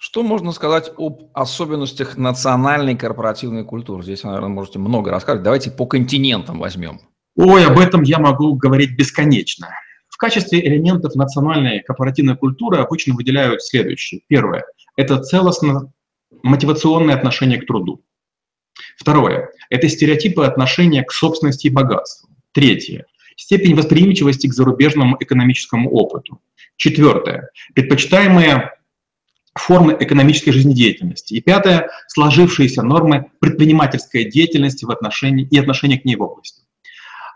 Что 0.00 0.22
можно 0.22 0.52
сказать 0.52 0.92
об 0.96 1.30
особенностях 1.34 2.16
национальной 2.16 2.96
корпоративной 2.96 3.64
культуры? 3.64 4.04
Здесь 4.04 4.22
наверное, 4.22 4.48
можете 4.48 4.78
много 4.78 5.10
рассказать. 5.10 5.42
Давайте 5.42 5.72
по 5.72 5.86
континентам 5.86 6.60
возьмем. 6.60 7.00
Ой, 7.34 7.66
об 7.66 7.78
этом 7.78 8.02
я 8.02 8.18
могу 8.18 8.54
говорить 8.54 8.96
бесконечно. 8.96 9.68
В 10.08 10.16
качестве 10.16 10.64
элементов 10.64 11.16
национальной 11.16 11.80
корпоративной 11.80 12.36
культуры 12.36 12.78
обычно 12.78 13.14
выделяют 13.14 13.62
следующее. 13.62 14.20
Первое– 14.28 14.64
это 14.96 15.20
целостно 15.20 15.92
мотивационное 16.42 17.16
отношение 17.16 17.60
к 17.60 17.66
труду. 17.66 18.04
Второе– 18.96 19.50
это 19.70 19.88
стереотипы 19.88 20.44
отношения 20.44 21.02
к 21.02 21.12
собственности 21.12 21.66
и 21.66 21.70
богатству. 21.70 22.30
Третье– 22.52 23.06
степень 23.36 23.74
восприимчивости 23.74 24.46
к 24.46 24.54
зарубежному 24.54 25.16
экономическому 25.18 25.90
опыту. 25.90 26.40
Четвертое– 26.76 27.50
предпочитаемые 27.74 28.72
формы 29.54 29.96
экономической 29.98 30.52
жизнедеятельности. 30.52 31.34
И 31.34 31.40
пятое– 31.40 31.88
сложившиеся 32.08 32.82
нормы 32.82 33.30
предпринимательской 33.40 34.24
деятельности 34.24 34.84
в 34.84 34.90
отношении, 34.90 35.46
и 35.46 35.58
отношения 35.58 35.98
к 35.98 36.04
ней 36.04 36.16
в 36.16 36.22
области. 36.22 36.62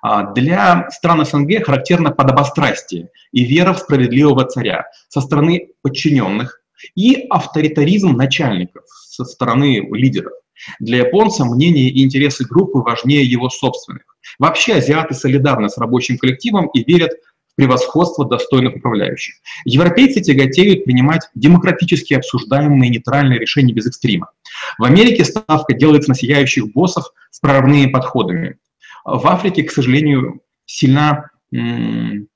А, 0.02 0.32
для 0.32 0.88
стран 0.90 1.24
СНГ 1.24 1.64
характерно 1.64 2.10
подобострастие 2.10 3.10
и 3.30 3.44
вера 3.44 3.72
в 3.72 3.78
справедливого 3.78 4.44
царя 4.44 4.86
со 5.08 5.20
стороны 5.20 5.70
подчиненных 5.82 6.60
и 6.96 7.26
авторитаризм 7.30 8.12
начальников 8.12 8.84
со 8.88 9.24
стороны 9.24 9.88
лидеров. 9.92 10.32
Для 10.80 10.98
японца 10.98 11.44
мнение 11.44 11.88
и 11.88 12.04
интересы 12.04 12.44
группы 12.44 12.78
важнее 12.78 13.24
его 13.24 13.48
собственных. 13.48 14.02
Вообще 14.38 14.74
азиаты 14.74 15.14
солидарны 15.14 15.68
с 15.68 15.78
рабочим 15.78 16.18
коллективом 16.18 16.66
и 16.68 16.84
верят 16.84 17.12
превосходство 17.56 18.26
достойных 18.26 18.76
управляющих. 18.76 19.36
Европейцы 19.64 20.20
тяготеют 20.20 20.84
принимать 20.84 21.28
демократически 21.34 22.14
обсуждаемые 22.14 22.90
нейтральные 22.90 23.38
решения 23.38 23.72
без 23.72 23.86
экстрима. 23.86 24.30
В 24.78 24.84
Америке 24.84 25.24
ставка 25.24 25.74
делается 25.74 26.10
на 26.10 26.14
сияющих 26.14 26.72
боссов 26.72 27.12
с 27.30 27.40
прорывными 27.40 27.90
подходами. 27.90 28.58
В 29.04 29.26
Африке, 29.26 29.64
к 29.64 29.70
сожалению, 29.70 30.40
сильна, 30.64 31.30
велика 31.50 32.26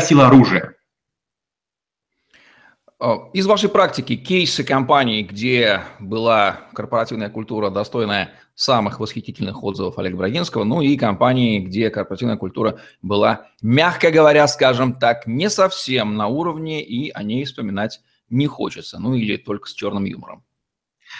сила 0.00 0.28
оружия. 0.28 0.75
А, 2.98 3.28
из 3.34 3.46
вашей 3.46 3.68
практики 3.68 4.16
кейсы 4.16 4.64
компаний, 4.64 5.22
где 5.22 5.82
была 6.00 6.60
корпоративная 6.72 7.28
культура, 7.28 7.68
достойная 7.68 8.30
самых 8.54 9.00
восхитительных 9.00 9.62
отзывов 9.62 9.98
Олега 9.98 10.16
Брагинского, 10.16 10.64
ну 10.64 10.80
и 10.80 10.96
компании, 10.96 11.60
где 11.60 11.90
корпоративная 11.90 12.38
культура 12.38 12.80
была, 13.02 13.48
мягко 13.60 14.10
говоря, 14.10 14.48
скажем 14.48 14.94
так, 14.94 15.26
не 15.26 15.50
совсем 15.50 16.16
на 16.16 16.28
уровне, 16.28 16.82
и 16.82 17.10
о 17.10 17.22
ней 17.22 17.44
вспоминать 17.44 18.00
не 18.30 18.46
хочется, 18.46 18.98
ну 18.98 19.14
или 19.14 19.36
только 19.36 19.68
с 19.68 19.74
черным 19.74 20.04
юмором. 20.04 20.42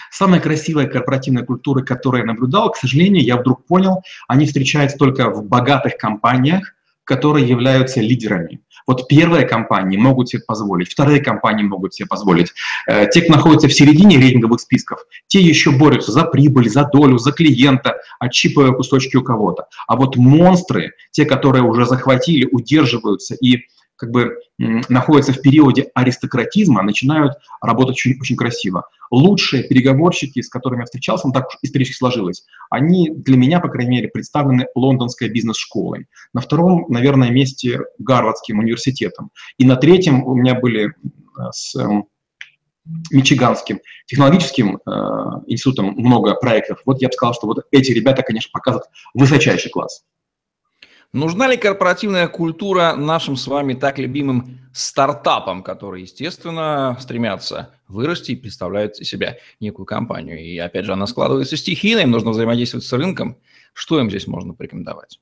Самая 0.09 0.39
красивая 0.39 0.87
корпоративная 0.87 1.45
культура, 1.45 1.83
которую 1.83 2.21
я 2.21 2.27
наблюдал, 2.27 2.71
к 2.71 2.77
сожалению, 2.77 3.23
я 3.23 3.37
вдруг 3.37 3.67
понял, 3.67 4.01
они 4.27 4.47
встречаются 4.47 4.97
только 4.97 5.29
в 5.29 5.45
богатых 5.45 5.97
компаниях, 5.97 6.73
которые 7.07 7.47
являются 7.47 8.01
лидерами. 8.01 8.59
Вот 8.85 9.07
первые 9.07 9.45
компании 9.45 9.97
могут 9.97 10.29
себе 10.29 10.43
позволить, 10.45 10.89
вторые 10.89 11.21
компании 11.21 11.63
могут 11.63 11.93
себе 11.93 12.07
позволить. 12.07 12.53
Э, 12.87 13.07
те, 13.09 13.21
кто 13.21 13.33
находится 13.33 13.67
в 13.67 13.73
середине 13.73 14.17
рейтинговых 14.17 14.59
списков, 14.61 14.99
те 15.27 15.41
еще 15.41 15.71
борются 15.71 16.11
за 16.11 16.23
прибыль, 16.23 16.69
за 16.69 16.85
долю, 16.85 17.17
за 17.17 17.31
клиента, 17.31 17.97
отщипывая 18.19 18.71
кусочки 18.71 19.15
у 19.15 19.23
кого-то. 19.23 19.65
А 19.87 19.95
вот 19.95 20.15
монстры, 20.17 20.93
те, 21.11 21.25
которые 21.25 21.63
уже 21.63 21.85
захватили, 21.85 22.47
удерживаются 22.51 23.35
и 23.35 23.65
как 23.97 24.11
бы 24.11 24.37
находятся 24.57 25.33
в 25.33 25.41
периоде 25.41 25.89
аристократизма, 25.93 26.83
начинают 26.83 27.33
работать 27.61 27.95
очень, 27.95 28.19
очень 28.19 28.37
красиво. 28.37 28.87
Лучшие 29.11 29.63
переговорщики, 29.63 30.41
с 30.41 30.49
которыми 30.49 30.81
я 30.81 30.85
встречался, 30.85 31.27
ну 31.27 31.33
так 31.33 31.47
уж 31.47 31.57
исторически 31.61 31.97
сложилось, 31.97 32.45
они 32.69 33.09
для 33.09 33.37
меня, 33.37 33.59
по 33.59 33.69
крайней 33.69 33.97
мере, 33.97 34.07
представлены 34.07 34.67
лондонской 34.75 35.29
бизнес-школой. 35.29 36.07
На 36.33 36.41
втором, 36.41 36.85
наверное, 36.89 37.31
месте 37.31 37.81
Гарвардским 37.99 38.59
университетом. 38.59 39.31
И 39.57 39.65
на 39.65 39.75
третьем 39.75 40.23
у 40.23 40.35
меня 40.35 40.55
были 40.55 40.87
э, 40.87 40.91
с 41.51 41.75
эм, 41.75 42.05
Мичиганским 43.11 43.79
технологическим 44.05 44.77
э, 44.77 44.91
институтом 45.47 45.93
много 45.97 46.35
проектов. 46.35 46.79
Вот 46.85 47.01
я 47.01 47.07
бы 47.09 47.13
сказал, 47.13 47.33
что 47.33 47.47
вот 47.47 47.65
эти 47.71 47.91
ребята, 47.91 48.21
конечно, 48.21 48.49
показывают 48.53 48.89
высочайший 49.13 49.71
класс. 49.71 50.03
Нужна 51.13 51.47
ли 51.47 51.55
корпоративная 51.55 52.27
культура 52.27 52.93
нашим 52.95 53.37
с 53.37 53.47
вами 53.47 53.73
так 53.73 53.97
любимым 53.97 54.59
стартапам, 54.73 55.63
которые, 55.63 56.03
естественно, 56.03 56.97
стремятся 56.99 57.73
вырасти 57.87 58.31
и 58.31 58.35
представляют 58.35 58.99
из 58.99 59.07
себя 59.07 59.37
некую 59.61 59.85
компанию? 59.85 60.37
И, 60.43 60.57
опять 60.57 60.85
же, 60.85 60.91
она 60.91 61.07
складывается 61.07 61.55
стихийно, 61.55 61.99
им 61.99 62.11
нужно 62.11 62.31
взаимодействовать 62.31 62.85
с 62.85 62.91
рынком. 62.91 63.37
Что 63.73 63.99
им 64.01 64.09
здесь 64.09 64.27
можно 64.27 64.53
порекомендовать? 64.53 65.19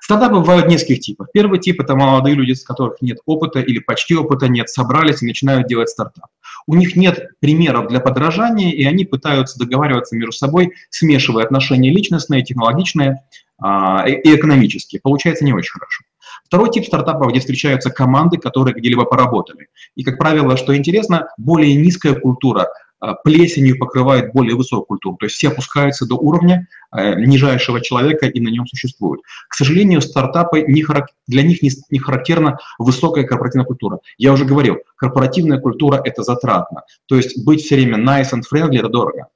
Стартапы 0.00 0.36
бывают 0.36 0.66
нескольких 0.68 1.00
типов. 1.00 1.28
Первый 1.32 1.58
тип– 1.58 1.80
это 1.80 1.94
молодые 1.96 2.34
люди, 2.34 2.52
с 2.52 2.62
которых 2.62 3.00
нет 3.00 3.18
опыта 3.24 3.60
или 3.60 3.78
почти 3.78 4.14
опыта 4.14 4.48
нет, 4.48 4.68
собрались 4.68 5.22
и 5.22 5.26
начинают 5.26 5.68
делать 5.68 5.88
стартап. 5.88 6.26
У 6.66 6.74
них 6.74 6.96
нет 6.96 7.30
примеров 7.40 7.88
для 7.88 8.00
подражания, 8.00 8.72
и 8.72 8.84
они 8.84 9.04
пытаются 9.04 9.58
договариваться 9.58 10.16
между 10.16 10.32
собой, 10.32 10.72
смешивая 10.90 11.44
отношения 11.44 11.90
личностные, 11.90 12.42
технологичные 12.42 13.22
и 13.60 14.34
экономические. 14.34 15.00
Получается 15.00 15.44
не 15.44 15.52
очень 15.52 15.72
хорошо. 15.72 16.04
Второй 16.44 16.70
тип 16.70 16.84
стартапов, 16.84 17.30
где 17.30 17.40
встречаются 17.40 17.90
команды, 17.90 18.38
которые 18.38 18.74
где-либо 18.74 19.04
поработали. 19.04 19.68
И, 19.94 20.02
как 20.02 20.18
правило, 20.18 20.56
что 20.56 20.76
интересно, 20.76 21.28
более 21.38 21.74
низкая 21.76 22.14
культура 22.14 22.68
а, 23.04 23.14
плесенью 23.14 23.78
покрывает 23.78 24.32
более 24.32 24.56
высокую 24.56 24.86
культуру. 24.86 25.16
То 25.16 25.26
есть 25.26 25.36
все 25.36 25.48
опускаются 25.48 26.06
до 26.06 26.14
уровня 26.14 26.68
э, 26.90 27.14
нижайшего 27.16 27.82
человека 27.82 28.26
и 28.26 28.40
на 28.40 28.48
нем 28.48 28.66
существуют. 28.66 29.20
К 29.48 29.54
сожалению, 29.54 30.00
стартапы 30.00 30.62
не 30.62 30.82
харак... 30.82 31.08
для 31.26 31.42
них 31.42 31.60
не, 31.60 31.70
не 31.90 31.98
характерна 31.98 32.58
высокая 32.78 33.24
корпоративная 33.24 33.66
культура. 33.66 33.98
Я 34.16 34.32
уже 34.32 34.46
говорил, 34.46 34.78
корпоративная 34.96 35.58
культура– 35.58 36.00
это 36.04 36.22
затратно. 36.22 36.84
То 37.06 37.16
есть 37.16 37.44
быть 37.44 37.60
все 37.62 37.76
время 37.76 37.98
nice 37.98 38.32
and 38.32 38.42
friendly– 38.50 38.78
это 38.78 38.88
дорого. 38.88 39.28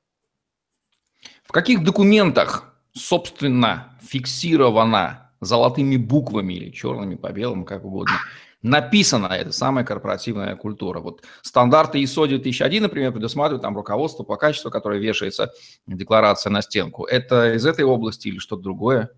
В 1.44 1.52
каких 1.52 1.84
документах, 1.84 2.64
собственно, 2.92 3.98
фиксировано 4.02 5.30
золотыми 5.40 5.96
буквами 5.96 6.54
или 6.54 6.70
черными 6.70 7.14
по 7.14 7.30
белым, 7.32 7.64
как 7.64 7.84
угодно, 7.84 8.14
написана 8.62 9.26
эта 9.26 9.52
самая 9.52 9.84
корпоративная 9.84 10.56
культура. 10.56 11.00
Вот 11.00 11.22
стандарты 11.42 12.02
ISO 12.02 12.26
2001, 12.26 12.82
например, 12.82 13.12
предусматривают 13.12 13.62
там 13.62 13.76
руководство 13.76 14.24
по 14.24 14.36
качеству, 14.36 14.70
которое 14.70 14.98
вешается 14.98 15.52
декларация 15.86 16.50
на 16.50 16.62
стенку. 16.62 17.04
Это 17.04 17.54
из 17.54 17.64
этой 17.66 17.84
области 17.84 18.28
или 18.28 18.38
что-то 18.38 18.62
другое? 18.62 19.10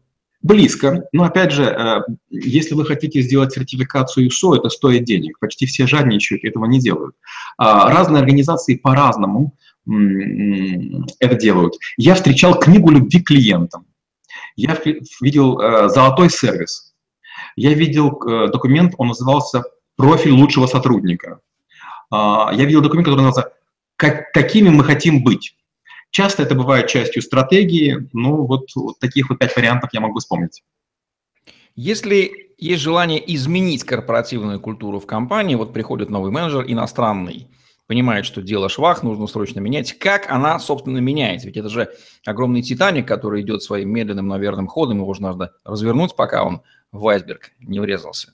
Близко. 0.43 1.05
Но 1.13 1.25
опять 1.25 1.53
же, 1.53 1.65
э, 1.65 2.01
если 2.31 2.75
вы 2.75 2.87
хотите 2.87 3.21
сделать 3.21 3.53
сертификацию 3.53 4.29
ISO, 4.29 4.57
это 4.57 4.71
стоит 4.71 5.05
денег. 5.05 5.39
Почти 5.39 5.67
все 5.67 5.87
жадничают, 5.87 6.45
этого 6.45 6.65
не 6.65 6.81
делают. 6.81 7.15
А, 7.59 7.91
разные 7.91 8.21
организации 8.21 8.77
по-разному 8.77 9.55
это 9.87 11.35
делают. 11.37 11.75
Я 11.97 12.15
встречал 12.15 12.59
книгу 12.59 12.91
любви 12.91 13.21
клиентам. 13.21 13.87
Я 14.57 14.79
видел 15.21 15.61
э, 15.61 15.89
золотой 15.89 16.31
сервис. 16.31 16.95
Я 17.57 17.75
видел 17.75 18.21
э, 18.23 18.49
документ, 18.49 18.95
он 18.99 19.09
назывался 19.09 19.65
«Профиль 19.97 20.33
лучшего 20.33 20.67
сотрудника». 20.67 21.41
А, 22.11 22.51
я 22.53 22.65
видел 22.65 22.83
документ, 22.83 23.07
который 23.07 23.23
назывался 23.25 23.53
как, 23.97 24.33
«Какими 24.33 24.69
мы 24.69 24.85
хотим 24.85 25.23
быть». 25.23 25.57
Часто 26.11 26.43
это 26.43 26.55
бывает 26.55 26.89
частью 26.89 27.23
стратегии, 27.23 28.09
ну 28.13 28.45
вот, 28.45 28.67
вот 28.75 28.99
таких 28.99 29.31
вот 29.31 29.39
пять 29.39 29.55
вариантов 29.55 29.91
я 29.93 30.01
могу 30.01 30.19
вспомнить. 30.19 30.65
Если 31.77 32.51
есть 32.59 32.83
желание 32.83 33.23
изменить 33.35 33.85
корпоративную 33.85 34.59
культуру 34.59 34.99
в 34.99 35.07
компании, 35.07 35.55
вот 35.55 35.73
приходит 35.73 36.11
новый 36.11 36.33
менеджер 36.33 36.65
иностранный, 36.67 37.47
понимает, 37.91 38.25
что 38.25 38.41
дело 38.41 38.69
швах, 38.69 39.03
нужно 39.03 39.27
срочно 39.27 39.59
менять. 39.59 39.99
Как 39.99 40.31
она, 40.31 40.61
собственно, 40.61 40.99
меняется? 40.99 41.49
Ведь 41.49 41.57
это 41.57 41.69
же 41.69 41.89
огромный 42.25 42.63
Титаник, 42.63 43.09
который 43.09 43.43
идет 43.43 43.65
своим 43.65 43.93
медленным, 43.93 44.29
наверным 44.29 44.69
ходом, 44.69 44.99
его 44.99 45.13
же 45.13 45.23
надо 45.23 45.55
развернуть, 45.65 46.15
пока 46.15 46.45
он 46.45 46.63
в 46.93 47.09
айсберг 47.09 47.51
не 47.59 47.81
врезался. 47.81 48.33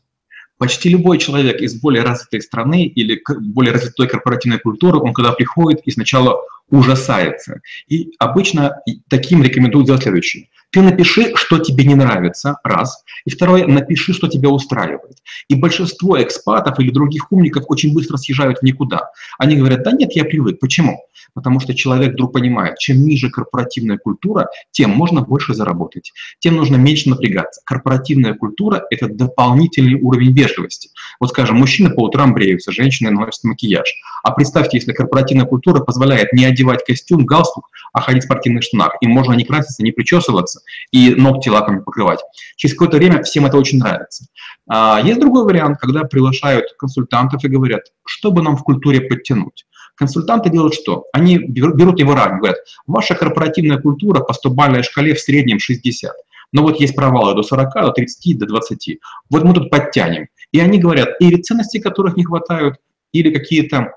Почти 0.59 0.91
любой 0.91 1.17
человек 1.17 1.63
из 1.63 1.81
более 1.81 2.03
развитой 2.03 2.43
страны 2.43 2.85
или 2.85 3.19
более 3.55 3.73
развитой 3.73 4.09
корпоративной 4.09 4.59
культуры, 4.59 4.99
он 4.99 5.15
когда 5.15 5.33
приходит 5.33 5.81
и 5.87 5.91
сначала 5.91 6.39
ужасается. 6.69 7.63
И 7.89 8.13
обычно 8.19 8.83
таким 9.09 9.43
рекомендуют 9.43 9.87
сделать 9.87 10.03
следующее. 10.03 10.51
Ты 10.71 10.83
напиши, 10.83 11.35
что 11.37 11.59
тебе 11.59 11.85
не 11.85 11.95
нравится, 11.95 12.59
раз. 12.63 13.03
И 13.25 13.31
второе, 13.31 13.67
напиши, 13.67 14.13
что 14.13 14.29
тебя 14.29 14.51
устраивает. 14.51 15.17
И 15.49 15.55
большинство 15.55 16.21
экспатов 16.21 16.79
или 16.81 16.91
других 16.91 17.33
умников 17.33 17.65
очень 17.69 17.95
быстро 17.95 18.17
съезжают 18.17 18.59
в 18.59 18.63
никуда. 18.63 19.11
Они 19.39 19.57
говорят, 19.57 19.85
да 19.85 19.93
нет, 19.93 20.13
я 20.13 20.25
привык. 20.25 20.59
Почему? 20.61 21.01
Потому 21.35 21.61
что 21.61 21.75
человек 21.75 22.13
вдруг 22.13 22.33
понимает, 22.33 22.79
чем 22.79 23.03
ниже 23.03 23.31
корпоративная 23.31 23.99
культура, 23.99 24.49
тем 24.71 24.91
можно 24.91 25.23
больше 25.23 25.55
заработать, 25.55 26.13
тем 26.39 26.57
нужно 26.57 26.77
меньше 26.77 27.11
напрягаться. 27.11 27.61
Корпоративная 27.65 28.35
культура– 28.35 28.85
это 28.91 29.09
дополнительный 29.09 30.01
уровень 30.01 30.33
вежливости. 30.33 30.91
Вот 31.21 31.31
скажем, 31.31 31.57
мужчины 31.57 31.91
по 31.91 32.05
утрам 32.05 32.33
бреются, 32.33 32.73
женщины 32.73 33.11
носят 33.11 33.45
макияж. 33.45 33.89
А 34.23 34.33
представьте, 34.33 34.79
если 34.79 34.93
корпоративная 34.93 35.47
культура 35.47 35.81
позволяет 35.81 36.33
не 36.33 36.45
одевать 36.45 36.85
костюм, 36.85 37.27
галстук, 37.27 37.69
а 37.93 38.01
ходить 38.01 38.23
в 38.23 38.27
спортивных 38.27 38.63
штанах. 38.63 38.97
Им 39.01 39.11
можно 39.11 39.33
не 39.35 39.45
краситься, 39.45 39.83
не 39.83 39.93
причесываться 39.93 40.56
и 40.91 41.15
ногти 41.15 41.49
лаком 41.49 41.85
покрывать. 41.85 42.21
Через 42.57 42.75
какое-то 42.75 42.97
время 42.97 43.23
всем 43.23 43.47
это 43.47 43.57
очень 43.57 43.79
нравится. 43.79 44.27
А 44.69 45.01
есть 45.01 45.21
другой 45.21 45.45
вариант, 45.45 45.79
когда 45.79 46.05
приглашают 46.05 46.67
консультантов 46.79 47.45
и 47.45 47.49
говорят, 47.49 47.83
что 48.05 48.31
бы 48.31 48.43
нам 48.43 48.57
в 48.57 48.63
культуре 48.63 49.01
подтянуть. 49.01 49.67
Консультанты 49.97 50.51
делают 50.51 50.75
что? 50.75 51.07
Они 51.13 51.39
берут 51.39 51.99
его 51.99 52.15
ранг, 52.15 52.41
говорят, 52.41 52.59
ваша 52.87 53.15
корпоративная 53.15 53.79
культура 53.79 54.21
по 54.21 54.33
100-бальной 54.33 54.83
шкале 54.83 55.15
в 55.15 55.21
среднем 55.21 55.59
60. 55.59 56.13
Но 56.53 56.63
вот 56.63 56.81
есть 56.81 56.95
провалы 56.95 57.35
до 57.35 57.43
40, 57.43 57.75
до 57.75 57.91
30, 57.93 58.39
до 58.39 58.47
20. 58.47 58.99
Вот 59.31 59.45
мы 59.45 59.55
тут 59.55 59.71
подтянем. 59.71 60.29
И 60.53 60.61
они 60.61 60.79
говорят, 60.79 61.11
или 61.21 61.41
ценностей, 61.41 61.81
которых 61.81 62.17
не 62.17 62.25
хватают, 62.25 62.77
или 63.13 63.33
какие-то 63.33 63.95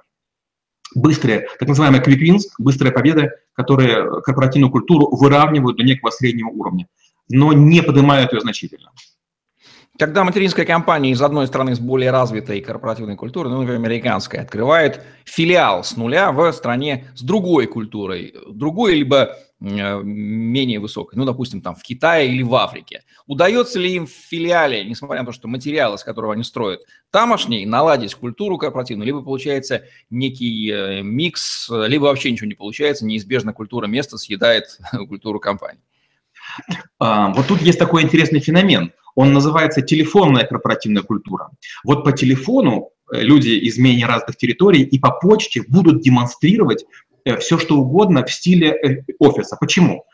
быстрые, 0.96 1.48
так 1.60 1.68
называемые 1.68 2.02
wins, 2.02 2.44
быстрые 2.58 2.92
победы, 2.92 3.32
которые 3.60 4.22
корпоративную 4.22 4.72
культуру 4.72 5.14
выравнивают 5.14 5.76
до 5.76 5.84
некого 5.84 6.12
среднего 6.12 6.48
уровня, 6.48 6.88
но 7.28 7.52
не 7.52 7.84
поднимают 7.84 8.32
ее 8.32 8.40
значительно. 8.40 8.92
Когда 10.00 10.24
материнская 10.24 10.66
компания 10.66 11.12
из 11.12 11.22
одной 11.22 11.46
страны 11.46 11.76
с 11.76 11.80
более 11.82 12.10
развитой 12.10 12.62
корпоративной 12.62 13.18
культурой, 13.18 13.52
ну, 13.52 13.58
например, 13.58 13.82
американская, 13.82 14.44
открывает 14.44 15.04
филиал 15.26 15.84
с 15.84 15.98
нуля 15.98 16.32
в 16.32 16.50
стране 16.54 17.10
с 17.16 17.22
другой 17.22 17.68
культурой, 17.68 18.34
другой 18.48 18.96
либо 18.96 19.36
э, 19.60 20.02
менее 20.02 20.80
высокой, 20.80 21.18
ну, 21.18 21.26
допустим, 21.26 21.60
там 21.60 21.76
в 21.76 21.84
Китае 21.84 22.32
или 22.32 22.44
в 22.44 22.56
Африке, 22.56 23.04
удается 23.28 23.78
ли 23.78 23.92
им 23.94 24.08
в 24.08 24.12
филиале, 24.12 24.86
несмотря 24.86 25.20
на 25.20 25.26
то, 25.26 25.32
что 25.34 25.50
материал, 25.50 25.94
из 25.96 26.04
которого 26.06 26.32
они 26.32 26.44
строят, 26.46 26.80
тамошний, 27.12 27.66
наладить 27.66 28.16
культуру 28.16 28.58
корпоративную, 28.58 29.06
либо 29.06 29.22
получается 29.22 29.84
некий 30.10 30.72
э, 30.72 31.02
микс, 31.02 31.70
либо 31.70 32.06
вообще 32.06 32.32
ничего 32.32 32.48
не 32.48 32.56
получается, 32.56 33.06
неизбежно 33.06 33.52
культура 33.52 33.86
места 33.86 34.18
съедает 34.18 34.80
культуру 35.10 35.42
компании? 35.42 35.84
А, 37.00 37.34
вот 37.34 37.48
тут 37.48 37.62
есть 37.62 37.80
такой 37.80 38.04
интересный 38.04 38.40
феномен. 38.40 38.94
Он 39.20 39.34
называется 39.34 39.82
телефонная 39.82 40.46
корпоративная 40.46 41.04
культура. 41.04 41.50
Вот 41.84 42.06
по 42.06 42.14
телефону 42.14 42.92
э, 43.12 43.22
люди 43.22 43.50
из 43.50 43.78
менее 43.78 44.06
разных 44.06 44.38
территорий 44.38 44.84
и 44.84 44.98
по 44.98 45.12
почте 45.12 45.62
будут 45.68 46.02
демонстрировать 46.02 46.86
э, 47.26 47.36
все, 47.36 47.58
что 47.58 47.76
угодно 47.76 48.26
в 48.26 48.32
стиле 48.32 48.70
э, 48.70 49.04
офиса. 49.20 49.58
Почему? 49.60 50.06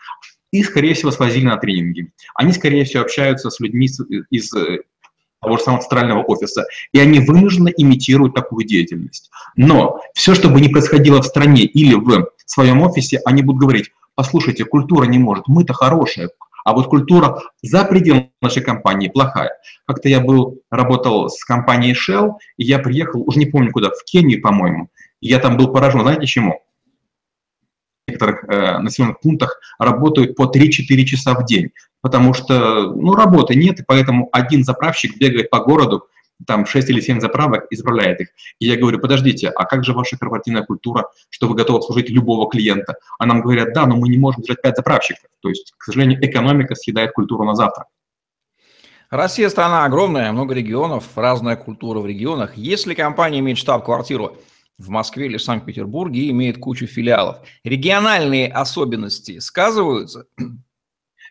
Их, 0.50 0.66
скорее 0.66 0.96
всего, 0.96 1.12
свозили 1.12 1.46
на 1.46 1.58
тренинги. 1.58 2.12
Они, 2.34 2.52
скорее 2.52 2.84
всего, 2.84 3.04
общаются 3.04 3.52
с 3.52 3.60
людьми 3.60 3.88
из 4.32 4.50
того 4.50 5.58
же 5.58 5.64
самого 5.64 5.84
центрального 5.84 6.24
офиса, 6.24 6.66
и 6.92 7.00
они 7.00 7.20
вынуждены 7.20 7.72
имитируют 7.78 8.34
такую 8.34 8.66
деятельность. 8.66 9.30
Но 9.56 10.00
все, 10.16 10.34
что 10.34 10.50
бы 10.50 10.60
ни 10.60 10.68
происходило 10.68 11.22
в 11.22 11.28
стране 11.28 11.62
или 11.62 11.94
в 11.94 12.26
своем 12.48 12.82
офисе, 12.82 13.22
они 13.24 13.44
будут 13.44 13.62
говорить, 13.62 13.92
послушайте, 14.16 14.66
культура 14.66 15.06
не 15.06 15.20
может, 15.20 15.48
мы-то 15.48 15.74
хорошие, 15.74 16.30
а 16.66 16.74
вот 16.74 16.88
культура 16.88 17.42
за 17.62 17.86
пределами 17.86 18.32
нашей 18.42 18.64
компании 18.64 19.08
плохая. 19.08 19.52
Как-то 19.88 20.10
я 20.10 20.20
был, 20.20 20.60
работал 20.70 21.30
с 21.30 21.46
компанией 21.46 21.94
Shell, 21.94 22.34
и 22.58 22.66
я 22.66 22.80
приехал, 22.80 23.22
уже 23.22 23.40
не 23.40 23.46
помню 23.46 23.72
куда, 23.72 23.90
в 23.90 24.04
Кению, 24.04 24.42
по-моему, 24.42 24.90
я 25.22 25.40
там 25.40 25.58
был 25.58 25.72
поражен, 25.72 26.02
знаете 26.02 26.26
чему? 26.26 26.64
В 28.08 28.12
некоторых 28.12 28.44
э, 28.46 28.80
населенных 28.80 29.20
пунктах 29.20 29.60
работают 29.80 30.36
по 30.36 30.52
3-4 30.52 31.04
часа 31.04 31.36
в 31.36 31.46
день, 31.46 31.70
потому 32.02 32.34
что, 32.34 32.92
ну, 32.94 33.14
работы 33.14 33.56
нет, 33.56 33.80
и 33.80 33.84
поэтому 33.86 34.30
один 34.32 34.64
заправщик 34.64 35.18
бегает 35.18 35.52
по 35.52 35.60
городу, 35.60 36.08
там 36.46 36.66
6 36.66 36.90
или 36.90 37.00
7 37.00 37.20
заправок 37.20 37.66
и 37.70 37.76
заправляет 37.76 38.22
их. 38.22 38.30
И 38.60 38.68
я 38.68 38.78
говорю, 38.78 39.00
подождите, 39.00 39.50
а 39.50 39.66
как 39.66 39.84
же 39.84 39.94
ваша 39.94 40.18
корпоративная 40.18 40.64
культура, 40.64 41.10
что 41.30 41.48
вы 41.48 41.56
готовы 41.56 41.80
обслужить 41.80 42.10
любого 42.10 42.50
клиента? 42.50 42.96
А 43.20 43.26
нам 43.26 43.42
говорят, 43.42 43.74
да, 43.74 43.86
но 43.86 43.96
мы 43.96 44.10
не 44.10 44.18
можем 44.18 44.42
держать 44.42 44.62
5 44.62 44.78
заправщиков. 44.78 45.30
То 45.42 45.50
есть, 45.50 45.74
к 45.78 45.84
сожалению, 45.84 46.24
экономика 46.26 46.76
съедает 46.76 47.12
культуру 47.12 47.46
на 47.46 47.56
завтра. 47.56 47.86
Россия 49.10 49.50
страна 49.50 49.86
огромная, 49.86 50.32
много 50.32 50.54
регионов, 50.56 51.06
разная 51.16 51.56
культура 51.56 52.00
в 52.00 52.06
регионах. 52.06 52.58
Если 52.58 52.96
компания 52.96 53.40
имеет 53.40 53.58
штаб-квартиру 53.58 54.38
в 54.78 54.90
Москве 54.90 55.28
или 55.28 55.38
Санкт-Петербурге 55.38 56.22
и 56.22 56.32
имеет 56.32 56.58
кучу 56.58 56.88
филиалов, 56.88 57.38
региональные 57.64 58.48
особенности 58.48 59.40
сказываются? 59.40 60.26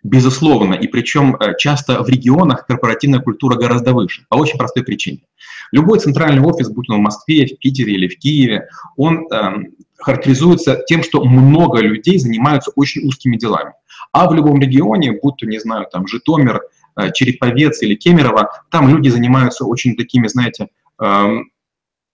Безусловно, 0.04 0.74
и 0.74 0.86
причем 0.86 1.34
э, 1.36 1.54
часто 1.56 2.02
в 2.02 2.08
регионах 2.10 2.66
корпоративная 2.66 3.20
культура 3.20 3.56
гораздо 3.56 3.94
выше, 3.94 4.26
по 4.28 4.34
очень 4.34 4.58
простой 4.58 4.84
причине. 4.84 5.20
Любой 5.72 5.98
центральный 5.98 6.42
офис, 6.42 6.68
будь 6.68 6.90
он 6.90 6.98
в 6.98 7.00
Москве, 7.00 7.46
в 7.46 7.58
Питере 7.58 7.94
или 7.94 8.06
в 8.06 8.18
Киеве, 8.18 8.68
он 8.98 9.26
э, 9.32 9.64
характеризуется 9.96 10.82
тем, 10.86 11.02
что 11.02 11.24
много 11.24 11.80
людей 11.80 12.18
занимаются 12.18 12.70
очень 12.76 13.08
узкими 13.08 13.38
делами. 13.38 13.72
А 14.12 14.28
в 14.28 14.34
любом 14.34 14.60
регионе, 14.60 15.18
будь 15.22 15.36
то, 15.38 15.46
не 15.46 15.58
знаю, 15.58 15.86
там 15.90 16.06
Житомир, 16.06 16.60
э, 16.96 17.10
Череповец 17.12 17.80
или 17.80 17.94
Кемерово, 17.94 18.50
там 18.70 18.90
люди 18.90 19.08
занимаются 19.08 19.64
очень 19.64 19.96
такими, 19.96 20.26
знаете, 20.26 20.68
э, 21.02 21.38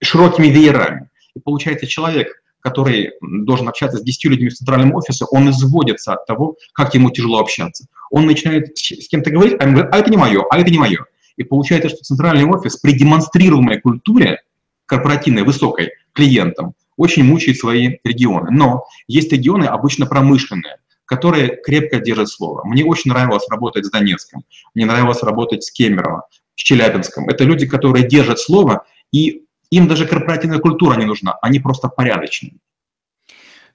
широкими 0.00 0.46
веерами. 0.46 1.10
И 1.34 1.40
получается, 1.40 1.88
человек, 1.88 2.40
который 2.60 3.12
должен 3.20 3.68
общаться 3.68 3.98
с 3.98 4.02
10 4.02 4.24
людьми 4.26 4.48
в 4.48 4.54
центральном 4.54 4.94
офисе, 4.94 5.24
он 5.30 5.50
изводится 5.50 6.14
от 6.14 6.26
того, 6.26 6.56
как 6.72 6.94
ему 6.94 7.10
тяжело 7.10 7.38
общаться. 7.40 7.86
Он 8.10 8.26
начинает 8.26 8.76
с 8.76 9.08
кем-то 9.08 9.30
говорить, 9.30 9.56
а 9.58 9.64
ему 9.64 9.74
говорит, 9.74 9.94
а 9.94 9.98
это 9.98 10.10
не 10.10 10.16
мое, 10.16 10.44
а 10.50 10.58
это 10.58 10.70
не 10.70 10.78
мое. 10.78 11.04
И 11.36 11.42
получается, 11.42 11.88
что 11.88 11.98
центральный 11.98 12.44
офис 12.44 12.76
при 12.76 12.92
демонстрируемой 12.92 13.80
культуре 13.80 14.42
корпоративной, 14.86 15.42
высокой, 15.42 15.92
клиентам, 16.12 16.74
очень 16.96 17.24
мучает 17.24 17.56
свои 17.56 17.96
регионы. 18.04 18.50
Но 18.50 18.84
есть 19.08 19.32
регионы 19.32 19.64
обычно 19.64 20.06
промышленные, 20.06 20.76
которые 21.06 21.56
крепко 21.56 21.98
держат 21.98 22.28
слово. 22.28 22.62
Мне 22.64 22.84
очень 22.84 23.10
нравилось 23.10 23.48
работать 23.48 23.86
с 23.86 23.90
Донецком, 23.90 24.44
мне 24.74 24.84
нравилось 24.84 25.22
работать 25.22 25.64
с 25.64 25.70
Кемерово, 25.70 26.26
с 26.56 26.62
Челябинском. 26.62 27.28
Это 27.28 27.44
люди, 27.44 27.66
которые 27.66 28.06
держат 28.06 28.38
слово 28.38 28.84
и 29.12 29.44
им 29.70 29.88
даже 29.88 30.06
корпоративная 30.06 30.58
культура 30.58 30.96
не 30.96 31.06
нужна, 31.06 31.38
они 31.42 31.60
просто 31.60 31.88
порядочные. 31.88 32.58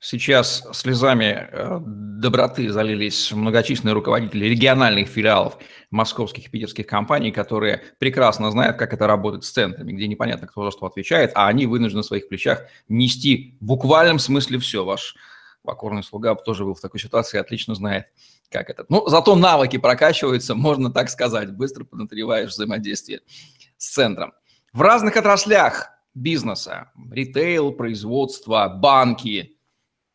Сейчас 0.01 0.67
слезами 0.73 1.47
э, 1.51 1.79
доброты 1.81 2.69
залились 2.69 3.31
многочисленные 3.31 3.93
руководители 3.93 4.45
региональных 4.45 5.07
филиалов 5.07 5.57
московских 5.89 6.47
и 6.47 6.49
питерских 6.49 6.85
компаний, 6.85 7.31
которые 7.31 7.81
прекрасно 7.97 8.51
знают, 8.51 8.77
как 8.77 8.93
это 8.93 9.07
работает 9.07 9.45
с 9.45 9.49
центрами, 9.49 9.93
где 9.93 10.07
непонятно, 10.07 10.47
кто 10.47 10.65
за 10.65 10.71
что 10.71 10.85
отвечает, 10.85 11.31
а 11.33 11.47
они 11.47 11.65
вынуждены 11.65 11.99
на 11.99 12.03
своих 12.03 12.27
плечах 12.27 12.65
нести 12.89 13.57
в 13.59 13.65
буквальном 13.65 14.19
смысле 14.19 14.59
все. 14.59 14.83
Ваш 14.85 15.15
покорный 15.63 16.03
слуга 16.03 16.35
тоже 16.35 16.65
был 16.65 16.75
в 16.75 16.81
такой 16.81 16.99
ситуации, 16.99 17.39
отлично 17.39 17.73
знает, 17.73 18.05
как 18.51 18.69
это. 18.69 18.85
Ну, 18.89 19.07
зато 19.07 19.35
навыки 19.35 19.77
прокачиваются, 19.77 20.55
можно 20.55 20.91
так 20.91 21.09
сказать, 21.09 21.51
быстро 21.51 21.83
поднатреваешь 21.83 22.51
взаимодействие 22.51 23.21
с 23.77 23.93
центром. 23.93 24.33
В 24.75 24.81
разных 24.81 25.15
отраслях 25.15 25.89
бизнеса, 26.13 26.91
ритейл, 27.09 27.71
производство, 27.71 28.67
банки, 28.67 29.57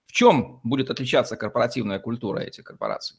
в 0.05 0.13
чем 0.13 0.61
будет 0.65 0.91
отличаться 0.91 1.35
корпоративная 1.35 1.99
культура 1.99 2.41
этих 2.41 2.65
корпораций? 2.65 3.17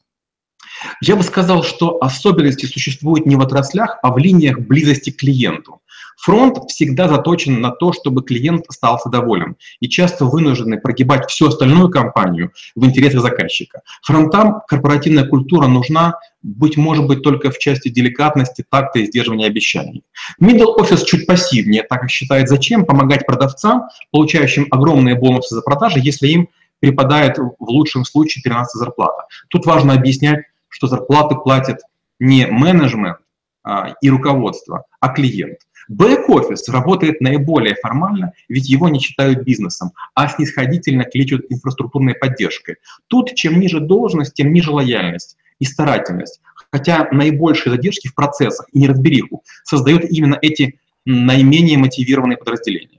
Я 1.00 1.16
бы 1.16 1.22
сказал, 1.22 1.62
что 1.62 1.98
особенности 2.00 2.66
существуют 2.66 3.26
не 3.26 3.36
в 3.36 3.40
отраслях, 3.40 3.98
а 4.02 4.12
в 4.12 4.18
линиях 4.18 4.58
близости 4.58 5.10
к 5.10 5.18
клиенту. 5.18 5.80
Фронт 6.18 6.58
всегда 6.68 7.08
заточен 7.08 7.60
на 7.60 7.70
то, 7.70 7.92
чтобы 7.92 8.22
клиент 8.22 8.66
остался 8.68 9.08
доволен, 9.08 9.56
и 9.80 9.88
часто 9.88 10.24
вынуждены 10.24 10.78
прогибать 10.78 11.28
всю 11.28 11.48
остальную 11.48 11.90
компанию 11.90 12.52
в 12.76 12.84
интересах 12.84 13.22
заказчика. 13.22 13.80
Фронтам 14.02 14.62
корпоративная 14.68 15.24
культура 15.24 15.66
нужна, 15.66 16.14
быть 16.42 16.76
может 16.76 17.06
быть, 17.06 17.22
только 17.22 17.50
в 17.50 17.58
части 17.58 17.88
деликатности, 17.88 18.64
такта 18.68 19.00
и 19.00 19.06
сдерживания 19.06 19.46
обещаний. 19.46 20.04
Middle 20.40 20.76
Office 20.78 21.04
чуть 21.04 21.26
пассивнее, 21.26 21.82
так 21.82 22.02
как 22.02 22.10
считает, 22.10 22.48
зачем 22.48 22.84
помогать 22.84 23.26
продавцам, 23.26 23.88
получающим 24.10 24.66
огромные 24.70 25.16
бонусы 25.16 25.54
за 25.54 25.62
продажи, 25.62 25.98
если 26.00 26.28
им 26.28 26.48
припадает 26.80 27.38
в 27.38 27.54
лучшем 27.60 28.04
случае 28.04 28.42
13 28.42 28.78
зарплата. 28.78 29.26
Тут 29.48 29.66
важно 29.66 29.94
объяснять, 29.94 30.40
что 30.72 30.86
зарплаты 30.86 31.36
платят 31.36 31.80
не 32.18 32.46
менеджмент 32.46 33.18
а, 33.62 33.94
и 34.00 34.10
руководство, 34.10 34.84
а 35.00 35.08
клиент. 35.10 35.58
Бэк-офис 35.88 36.68
работает 36.68 37.20
наиболее 37.20 37.74
формально, 37.74 38.32
ведь 38.48 38.68
его 38.68 38.88
не 38.88 39.00
считают 39.00 39.42
бизнесом, 39.42 39.92
а 40.14 40.28
снисходительно 40.28 41.04
кличут 41.04 41.46
инфраструктурной 41.50 42.14
поддержкой. 42.14 42.76
Тут 43.08 43.34
чем 43.34 43.60
ниже 43.60 43.80
должность, 43.80 44.34
тем 44.34 44.52
ниже 44.52 44.70
лояльность. 44.70 45.36
и 45.58 45.64
старательность. 45.64 46.40
Хотя 46.72 47.06
наибольшие 47.12 47.72
задержки 47.72 48.08
в 48.08 48.14
процессах 48.16 48.66
и 48.72 48.80
неразбериху 48.80 49.44
создают 49.62 50.04
именно 50.04 50.36
эти 50.42 50.80
наименее 51.04 51.78
мотивированные 51.78 52.36
подразделения. 52.36 52.98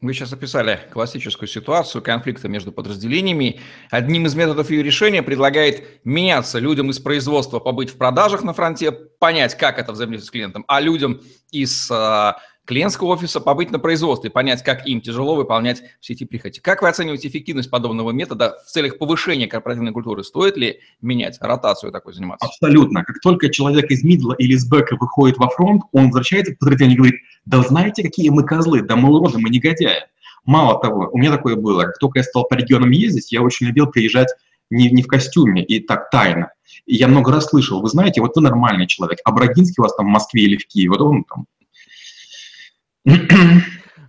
Вы 0.00 0.14
сейчас 0.14 0.32
описали 0.32 0.78
классическую 0.92 1.48
ситуацию 1.48 2.02
конфликта 2.02 2.48
между 2.48 2.70
подразделениями. 2.70 3.60
Одним 3.90 4.26
из 4.26 4.36
методов 4.36 4.70
ее 4.70 4.84
решения 4.84 5.24
предлагает 5.24 6.04
меняться 6.04 6.60
людям 6.60 6.90
из 6.90 7.00
производства 7.00 7.58
побыть 7.58 7.90
в 7.90 7.96
продажах 7.96 8.44
на 8.44 8.54
фронте, 8.54 8.92
понять, 8.92 9.56
как 9.56 9.76
это 9.76 9.90
взаимодействовать 9.90 10.28
с 10.28 10.30
клиентом, 10.30 10.64
а 10.68 10.80
людям 10.80 11.20
из 11.50 11.90
а, 11.90 12.36
клиентского 12.68 13.08
офиса 13.08 13.40
побыть 13.40 13.70
на 13.70 13.78
производстве, 13.78 14.28
понять, 14.28 14.62
как 14.62 14.86
им 14.86 15.00
тяжело 15.00 15.34
выполнять 15.34 15.82
все 16.00 16.12
эти 16.12 16.24
прихоти. 16.24 16.60
Как 16.60 16.82
вы 16.82 16.88
оцениваете 16.90 17.28
эффективность 17.28 17.70
подобного 17.70 18.10
метода 18.10 18.58
в 18.66 18.70
целях 18.70 18.98
повышения 18.98 19.46
корпоративной 19.46 19.92
культуры? 19.92 20.22
Стоит 20.22 20.58
ли 20.58 20.80
менять 21.00 21.38
ротацию 21.40 21.90
такой 21.90 22.12
заниматься? 22.12 22.46
Абсолютно. 22.46 23.04
Как 23.04 23.20
только 23.20 23.48
человек 23.48 23.90
из 23.90 24.04
мидла 24.04 24.34
или 24.34 24.52
из 24.52 24.68
бэка 24.68 24.96
выходит 25.00 25.38
во 25.38 25.48
фронт, 25.48 25.82
он 25.92 26.06
возвращается 26.08 26.54
к 26.54 26.58
подразделению 26.58 26.96
и 26.96 26.98
говорит, 26.98 27.20
да 27.46 27.62
знаете, 27.62 28.02
какие 28.02 28.28
мы 28.28 28.44
козлы, 28.44 28.82
да 28.82 28.96
мы 28.96 29.16
уроды, 29.16 29.38
мы 29.38 29.48
негодяи. 29.48 30.04
Мало 30.44 30.78
того, 30.78 31.08
у 31.10 31.16
меня 31.16 31.30
такое 31.30 31.56
было, 31.56 31.84
как 31.84 31.98
только 31.98 32.18
я 32.18 32.22
стал 32.22 32.44
по 32.44 32.54
регионам 32.54 32.90
ездить, 32.90 33.32
я 33.32 33.40
очень 33.40 33.66
любил 33.66 33.86
приезжать 33.86 34.28
не, 34.68 34.90
не 34.90 35.02
в 35.02 35.06
костюме 35.06 35.64
и 35.64 35.80
так 35.80 36.10
тайно. 36.10 36.52
И 36.84 36.96
я 36.96 37.08
много 37.08 37.32
раз 37.32 37.46
слышал, 37.46 37.80
вы 37.80 37.88
знаете, 37.88 38.20
вот 38.20 38.36
вы 38.36 38.42
нормальный 38.42 38.86
человек, 38.86 39.20
а 39.24 39.32
Брагинский 39.32 39.76
у 39.78 39.84
вас 39.84 39.94
там 39.94 40.04
в 40.04 40.10
Москве 40.10 40.42
или 40.42 40.58
в 40.58 40.66
Киеве, 40.66 40.90
вот 40.90 41.00
он 41.00 41.24
там 41.24 41.46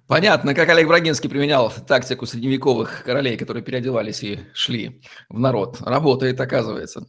Понятно, 0.07 0.55
как 0.55 0.69
Олег 0.69 0.87
Брагинский 0.87 1.29
применял 1.29 1.71
тактику 1.87 2.25
средневековых 2.25 3.03
королей, 3.03 3.37
которые 3.37 3.63
переодевались 3.63 4.23
и 4.23 4.39
шли 4.53 5.01
в 5.29 5.37
народ. 5.37 5.77
Работает, 5.81 6.41
оказывается. 6.41 7.05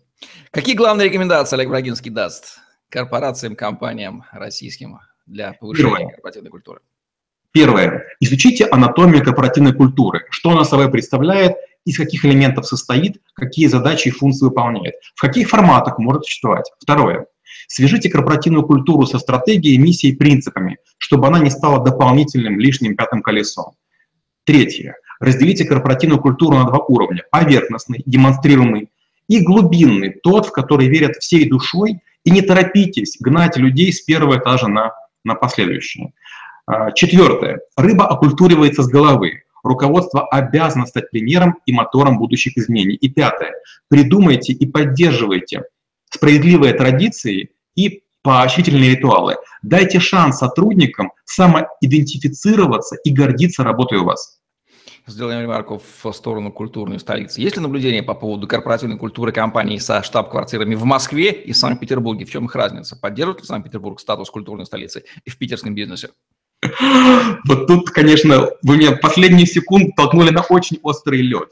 Какие 0.50 0.74
главные 0.74 1.08
рекомендации 1.08 1.56
Олег 1.56 1.70
Брагинский 1.70 2.10
даст 2.10 2.58
корпорациям, 2.90 3.56
компаниям 3.56 4.24
российским 4.32 4.98
для 5.24 5.54
повышения 5.54 5.96
Первое. 5.96 6.12
корпоративной 6.12 6.50
культуры? 6.50 6.80
Первое. 7.52 8.04
Изучите 8.20 8.66
анатомию 8.66 9.24
корпоративной 9.24 9.72
культуры. 9.72 10.26
Что 10.28 10.50
она 10.50 10.64
собой 10.64 10.90
представляет, 10.90 11.56
из 11.86 11.96
каких 11.96 12.24
элементов 12.26 12.66
состоит, 12.66 13.22
какие 13.34 13.66
задачи 13.66 14.08
и 14.08 14.10
функции 14.10 14.44
выполняет, 14.44 14.94
в 15.14 15.20
каких 15.22 15.48
форматах 15.48 15.98
может 15.98 16.24
существовать. 16.24 16.70
Второе. 16.78 17.26
Свяжите 17.72 18.10
корпоративную 18.10 18.64
культуру 18.64 19.06
со 19.06 19.20
стратегией, 19.20 19.78
миссией, 19.78 20.16
принципами, 20.16 20.78
чтобы 20.98 21.28
она 21.28 21.38
не 21.38 21.50
стала 21.50 21.84
дополнительным 21.84 22.58
лишним 22.58 22.96
пятым 22.96 23.22
колесом. 23.22 23.74
Третье. 24.42 24.96
Разделите 25.20 25.64
корпоративную 25.64 26.20
культуру 26.20 26.56
на 26.56 26.64
два 26.64 26.78
уровня. 26.78 27.22
Поверхностный, 27.30 28.02
демонстрируемый, 28.04 28.90
и 29.28 29.40
глубинный, 29.40 30.10
тот, 30.10 30.46
в 30.46 30.50
который 30.50 30.88
верят 30.88 31.18
всей 31.18 31.48
душой, 31.48 32.00
и 32.24 32.32
не 32.32 32.42
торопитесь 32.42 33.16
гнать 33.20 33.56
людей 33.56 33.92
с 33.92 34.00
первого 34.00 34.38
этажа 34.38 34.66
на, 34.66 34.92
на 35.22 35.36
последующие. 35.36 36.12
А, 36.66 36.90
четвертое. 36.90 37.60
Рыба 37.76 38.08
окультуривается 38.08 38.82
с 38.82 38.88
головы. 38.88 39.44
Руководство 39.62 40.26
обязано 40.26 40.86
стать 40.86 41.08
примером 41.12 41.58
и 41.66 41.72
мотором 41.72 42.18
будущих 42.18 42.58
изменений. 42.58 42.96
И 42.96 43.08
пятое. 43.08 43.52
Придумайте 43.86 44.54
и 44.54 44.66
поддерживайте 44.66 45.62
справедливые 46.12 46.74
традиции 46.74 47.50
и 47.74 48.02
поощрительные 48.22 48.96
ритуалы. 48.96 49.36
Дайте 49.62 49.98
шанс 50.00 50.38
сотрудникам 50.38 51.12
самоидентифицироваться 51.24 52.96
и 53.04 53.10
гордиться 53.10 53.64
работой 53.64 53.98
у 53.98 54.04
вас. 54.04 54.40
Сделаем 55.06 55.42
ремарку 55.42 55.80
в 56.02 56.12
сторону 56.12 56.52
культурной 56.52 57.00
столицы. 57.00 57.40
Есть 57.40 57.56
ли 57.56 57.62
наблюдение 57.62 58.02
по 58.02 58.14
поводу 58.14 58.46
корпоративной 58.46 58.98
культуры 58.98 59.32
компаний 59.32 59.80
со 59.80 60.02
штаб-квартирами 60.02 60.74
в 60.74 60.84
Москве 60.84 61.32
и 61.32 61.52
Санкт-Петербурге? 61.52 62.26
В 62.26 62.30
чем 62.30 62.44
их 62.44 62.54
разница? 62.54 62.96
Поддерживает 62.96 63.40
ли 63.40 63.46
Санкт-Петербург 63.46 63.98
статус 63.98 64.30
культурной 64.30 64.66
столицы 64.66 65.04
и 65.24 65.30
в 65.30 65.38
питерском 65.38 65.74
бизнесе? 65.74 66.10
Вот 67.46 67.66
тут, 67.66 67.90
конечно, 67.90 68.50
вы 68.62 68.76
меня 68.76 68.92
последние 68.92 69.46
секунды 69.46 69.90
толкнули 69.96 70.30
на 70.30 70.42
очень 70.42 70.78
острый 70.82 71.22
лед. 71.22 71.48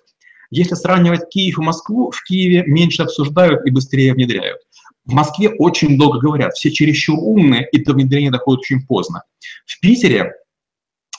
Если 0.51 0.75
сравнивать 0.75 1.29
Киев 1.31 1.59
и 1.59 1.63
Москву, 1.63 2.11
в 2.11 2.23
Киеве 2.25 2.65
меньше 2.67 3.03
обсуждают 3.03 3.67
и 3.67 3.71
быстрее 3.71 4.13
внедряют. 4.13 4.61
В 5.09 5.13
Москве 5.13 5.49
очень 5.49 5.97
долго 5.97 6.21
говорят, 6.21 6.55
все 6.55 6.71
чересчур 6.71 7.19
умные, 7.19 7.67
и 7.73 7.83
до 7.83 7.95
внедрения 7.95 8.31
доходит 8.31 8.61
очень 8.61 8.87
поздно. 8.87 9.23
В 9.65 9.81
Питере 9.81 10.35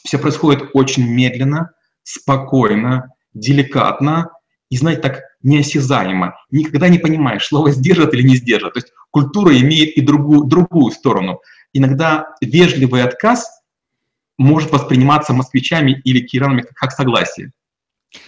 все 0.06 0.19
происходит 0.19 0.69
очень 0.73 1.10
медленно, 1.10 1.71
спокойно, 2.04 3.13
деликатно 3.34 4.30
и, 4.69 4.78
знаете, 4.78 5.02
так 5.02 5.21
неосязаемо. 5.41 6.36
Никогда 6.52 6.88
не 6.88 6.99
понимаешь, 6.99 7.47
слово 7.47 7.71
сдержат 7.71 8.13
или 8.13 8.21
не 8.21 8.36
сдержат. 8.36 8.73
То 8.73 8.80
есть 8.80 8.93
культура 9.10 9.58
имеет 9.58 9.97
и 9.97 10.02
другую, 10.02 10.43
другую 10.43 10.91
сторону. 10.91 11.41
Иногда 11.73 12.36
вежливый 12.41 13.02
отказ 13.02 13.49
может 14.38 14.71
восприниматься 14.71 15.34
москвичами 15.34 15.99
или 16.04 16.19
киранами 16.19 16.63
как 16.75 16.91
согласие. 16.91 17.54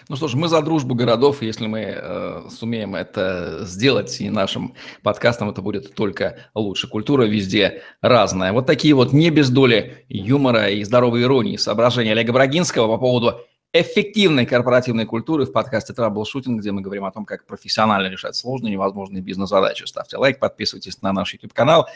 Ну 0.09 0.15
что 0.15 0.27
ж, 0.27 0.35
мы 0.35 0.47
за 0.47 0.61
дружбу 0.61 0.93
городов, 0.93 1.41
если 1.41 1.65
мы 1.65 1.79
э, 1.79 2.43
сумеем 2.51 2.95
это 2.95 3.65
сделать, 3.65 4.21
и 4.21 4.29
нашим 4.29 4.75
подкастам 5.01 5.49
это 5.49 5.61
будет 5.61 5.95
только 5.95 6.37
лучше. 6.53 6.87
Культура 6.87 7.23
везде 7.23 7.81
разная. 8.01 8.53
Вот 8.53 8.67
такие 8.67 8.93
вот 8.93 9.11
не 9.11 9.31
без 9.31 9.49
доли 9.49 10.05
юмора 10.07 10.69
и 10.69 10.83
здоровой 10.83 11.23
иронии 11.23 11.57
соображения 11.57 12.11
Олега 12.11 12.31
Брагинского 12.31 12.87
по 12.87 12.97
поводу 12.99 13.41
эффективной 13.73 14.45
корпоративной 14.45 15.05
культуры 15.05 15.45
в 15.45 15.51
подкасте 15.51 15.93
Troubleshooting, 15.93 16.57
где 16.57 16.71
мы 16.71 16.81
говорим 16.81 17.05
о 17.05 17.11
том, 17.11 17.25
как 17.25 17.45
профессионально 17.47 18.07
решать 18.07 18.35
сложные 18.35 18.73
невозможные 18.73 19.23
бизнес-задачи. 19.23 19.85
Ставьте 19.85 20.17
лайк, 20.17 20.39
подписывайтесь 20.39 21.01
на 21.01 21.11
наш 21.13 21.33
YouTube-канал. 21.33 21.87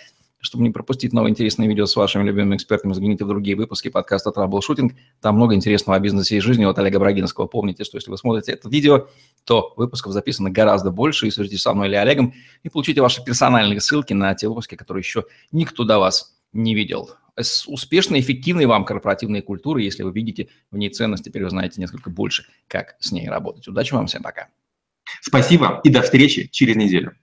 Чтобы 0.46 0.64
не 0.64 0.70
пропустить 0.70 1.12
новые 1.12 1.32
интересные 1.32 1.68
видео 1.68 1.88
с 1.88 1.96
вашими 1.96 2.22
любимыми 2.24 2.56
экспертами, 2.56 2.94
загляните 2.94 3.26
в 3.26 3.28
другие 3.28 3.58
выпуски 3.58 3.90
подкаста 3.90 4.30
Troubleshooting. 4.30 4.92
Там 5.20 5.38
много 5.38 5.56
интересного 5.56 5.98
о 5.98 6.00
бизнесе 6.00 6.38
и 6.38 6.40
жизни 6.40 6.66
от 6.66 6.78
Олега 6.78 7.00
Брагинского. 7.00 7.48
Помните, 7.48 7.84
что 7.84 7.98
если 7.98 8.12
вы 8.12 8.18
смотрите 8.20 8.52
это 8.52 8.70
видео, 8.70 9.08
то 9.44 9.74
выпусков 9.76 10.14
записано 10.14 10.52
гораздо 10.52 10.92
больше. 10.92 11.26
И 11.26 11.32
свяжитесь 11.32 11.64
со 11.64 11.74
мной 11.74 11.88
или 11.88 11.96
Олегом 11.96 12.36
и 12.62 12.70
получите 12.70 13.02
ваши 13.02 13.24
персональные 13.24 13.82
ссылки 13.82 14.14
на 14.14 14.36
те 14.36 14.48
выпуски, 14.48 14.76
которые 14.76 15.02
еще 15.02 15.24
никто 15.52 15.84
до 15.84 15.98
вас 15.98 16.38
не 16.54 16.76
видел. 16.76 17.10
С 17.36 17.68
успешной, 17.68 18.20
эффективной 18.20 18.68
вам 18.68 18.86
корпоративной 18.86 19.42
культуры, 19.42 19.82
если 19.82 20.04
вы 20.04 20.12
видите 20.12 20.50
в 20.70 20.78
ней 20.78 20.92
ценность, 20.92 21.26
теперь 21.26 21.44
вы 21.44 21.50
знаете 21.50 21.82
несколько 21.82 22.12
больше, 22.12 22.46
как 22.68 22.98
с 23.00 23.12
ней 23.12 23.28
работать. 23.28 23.68
Удачи 23.68 23.96
вам, 23.96 24.06
всем 24.06 24.22
пока. 24.22 24.50
Спасибо 25.22 25.82
и 25.84 25.90
до 25.90 26.04
встречи 26.04 26.48
через 26.52 26.76
неделю. 26.76 27.14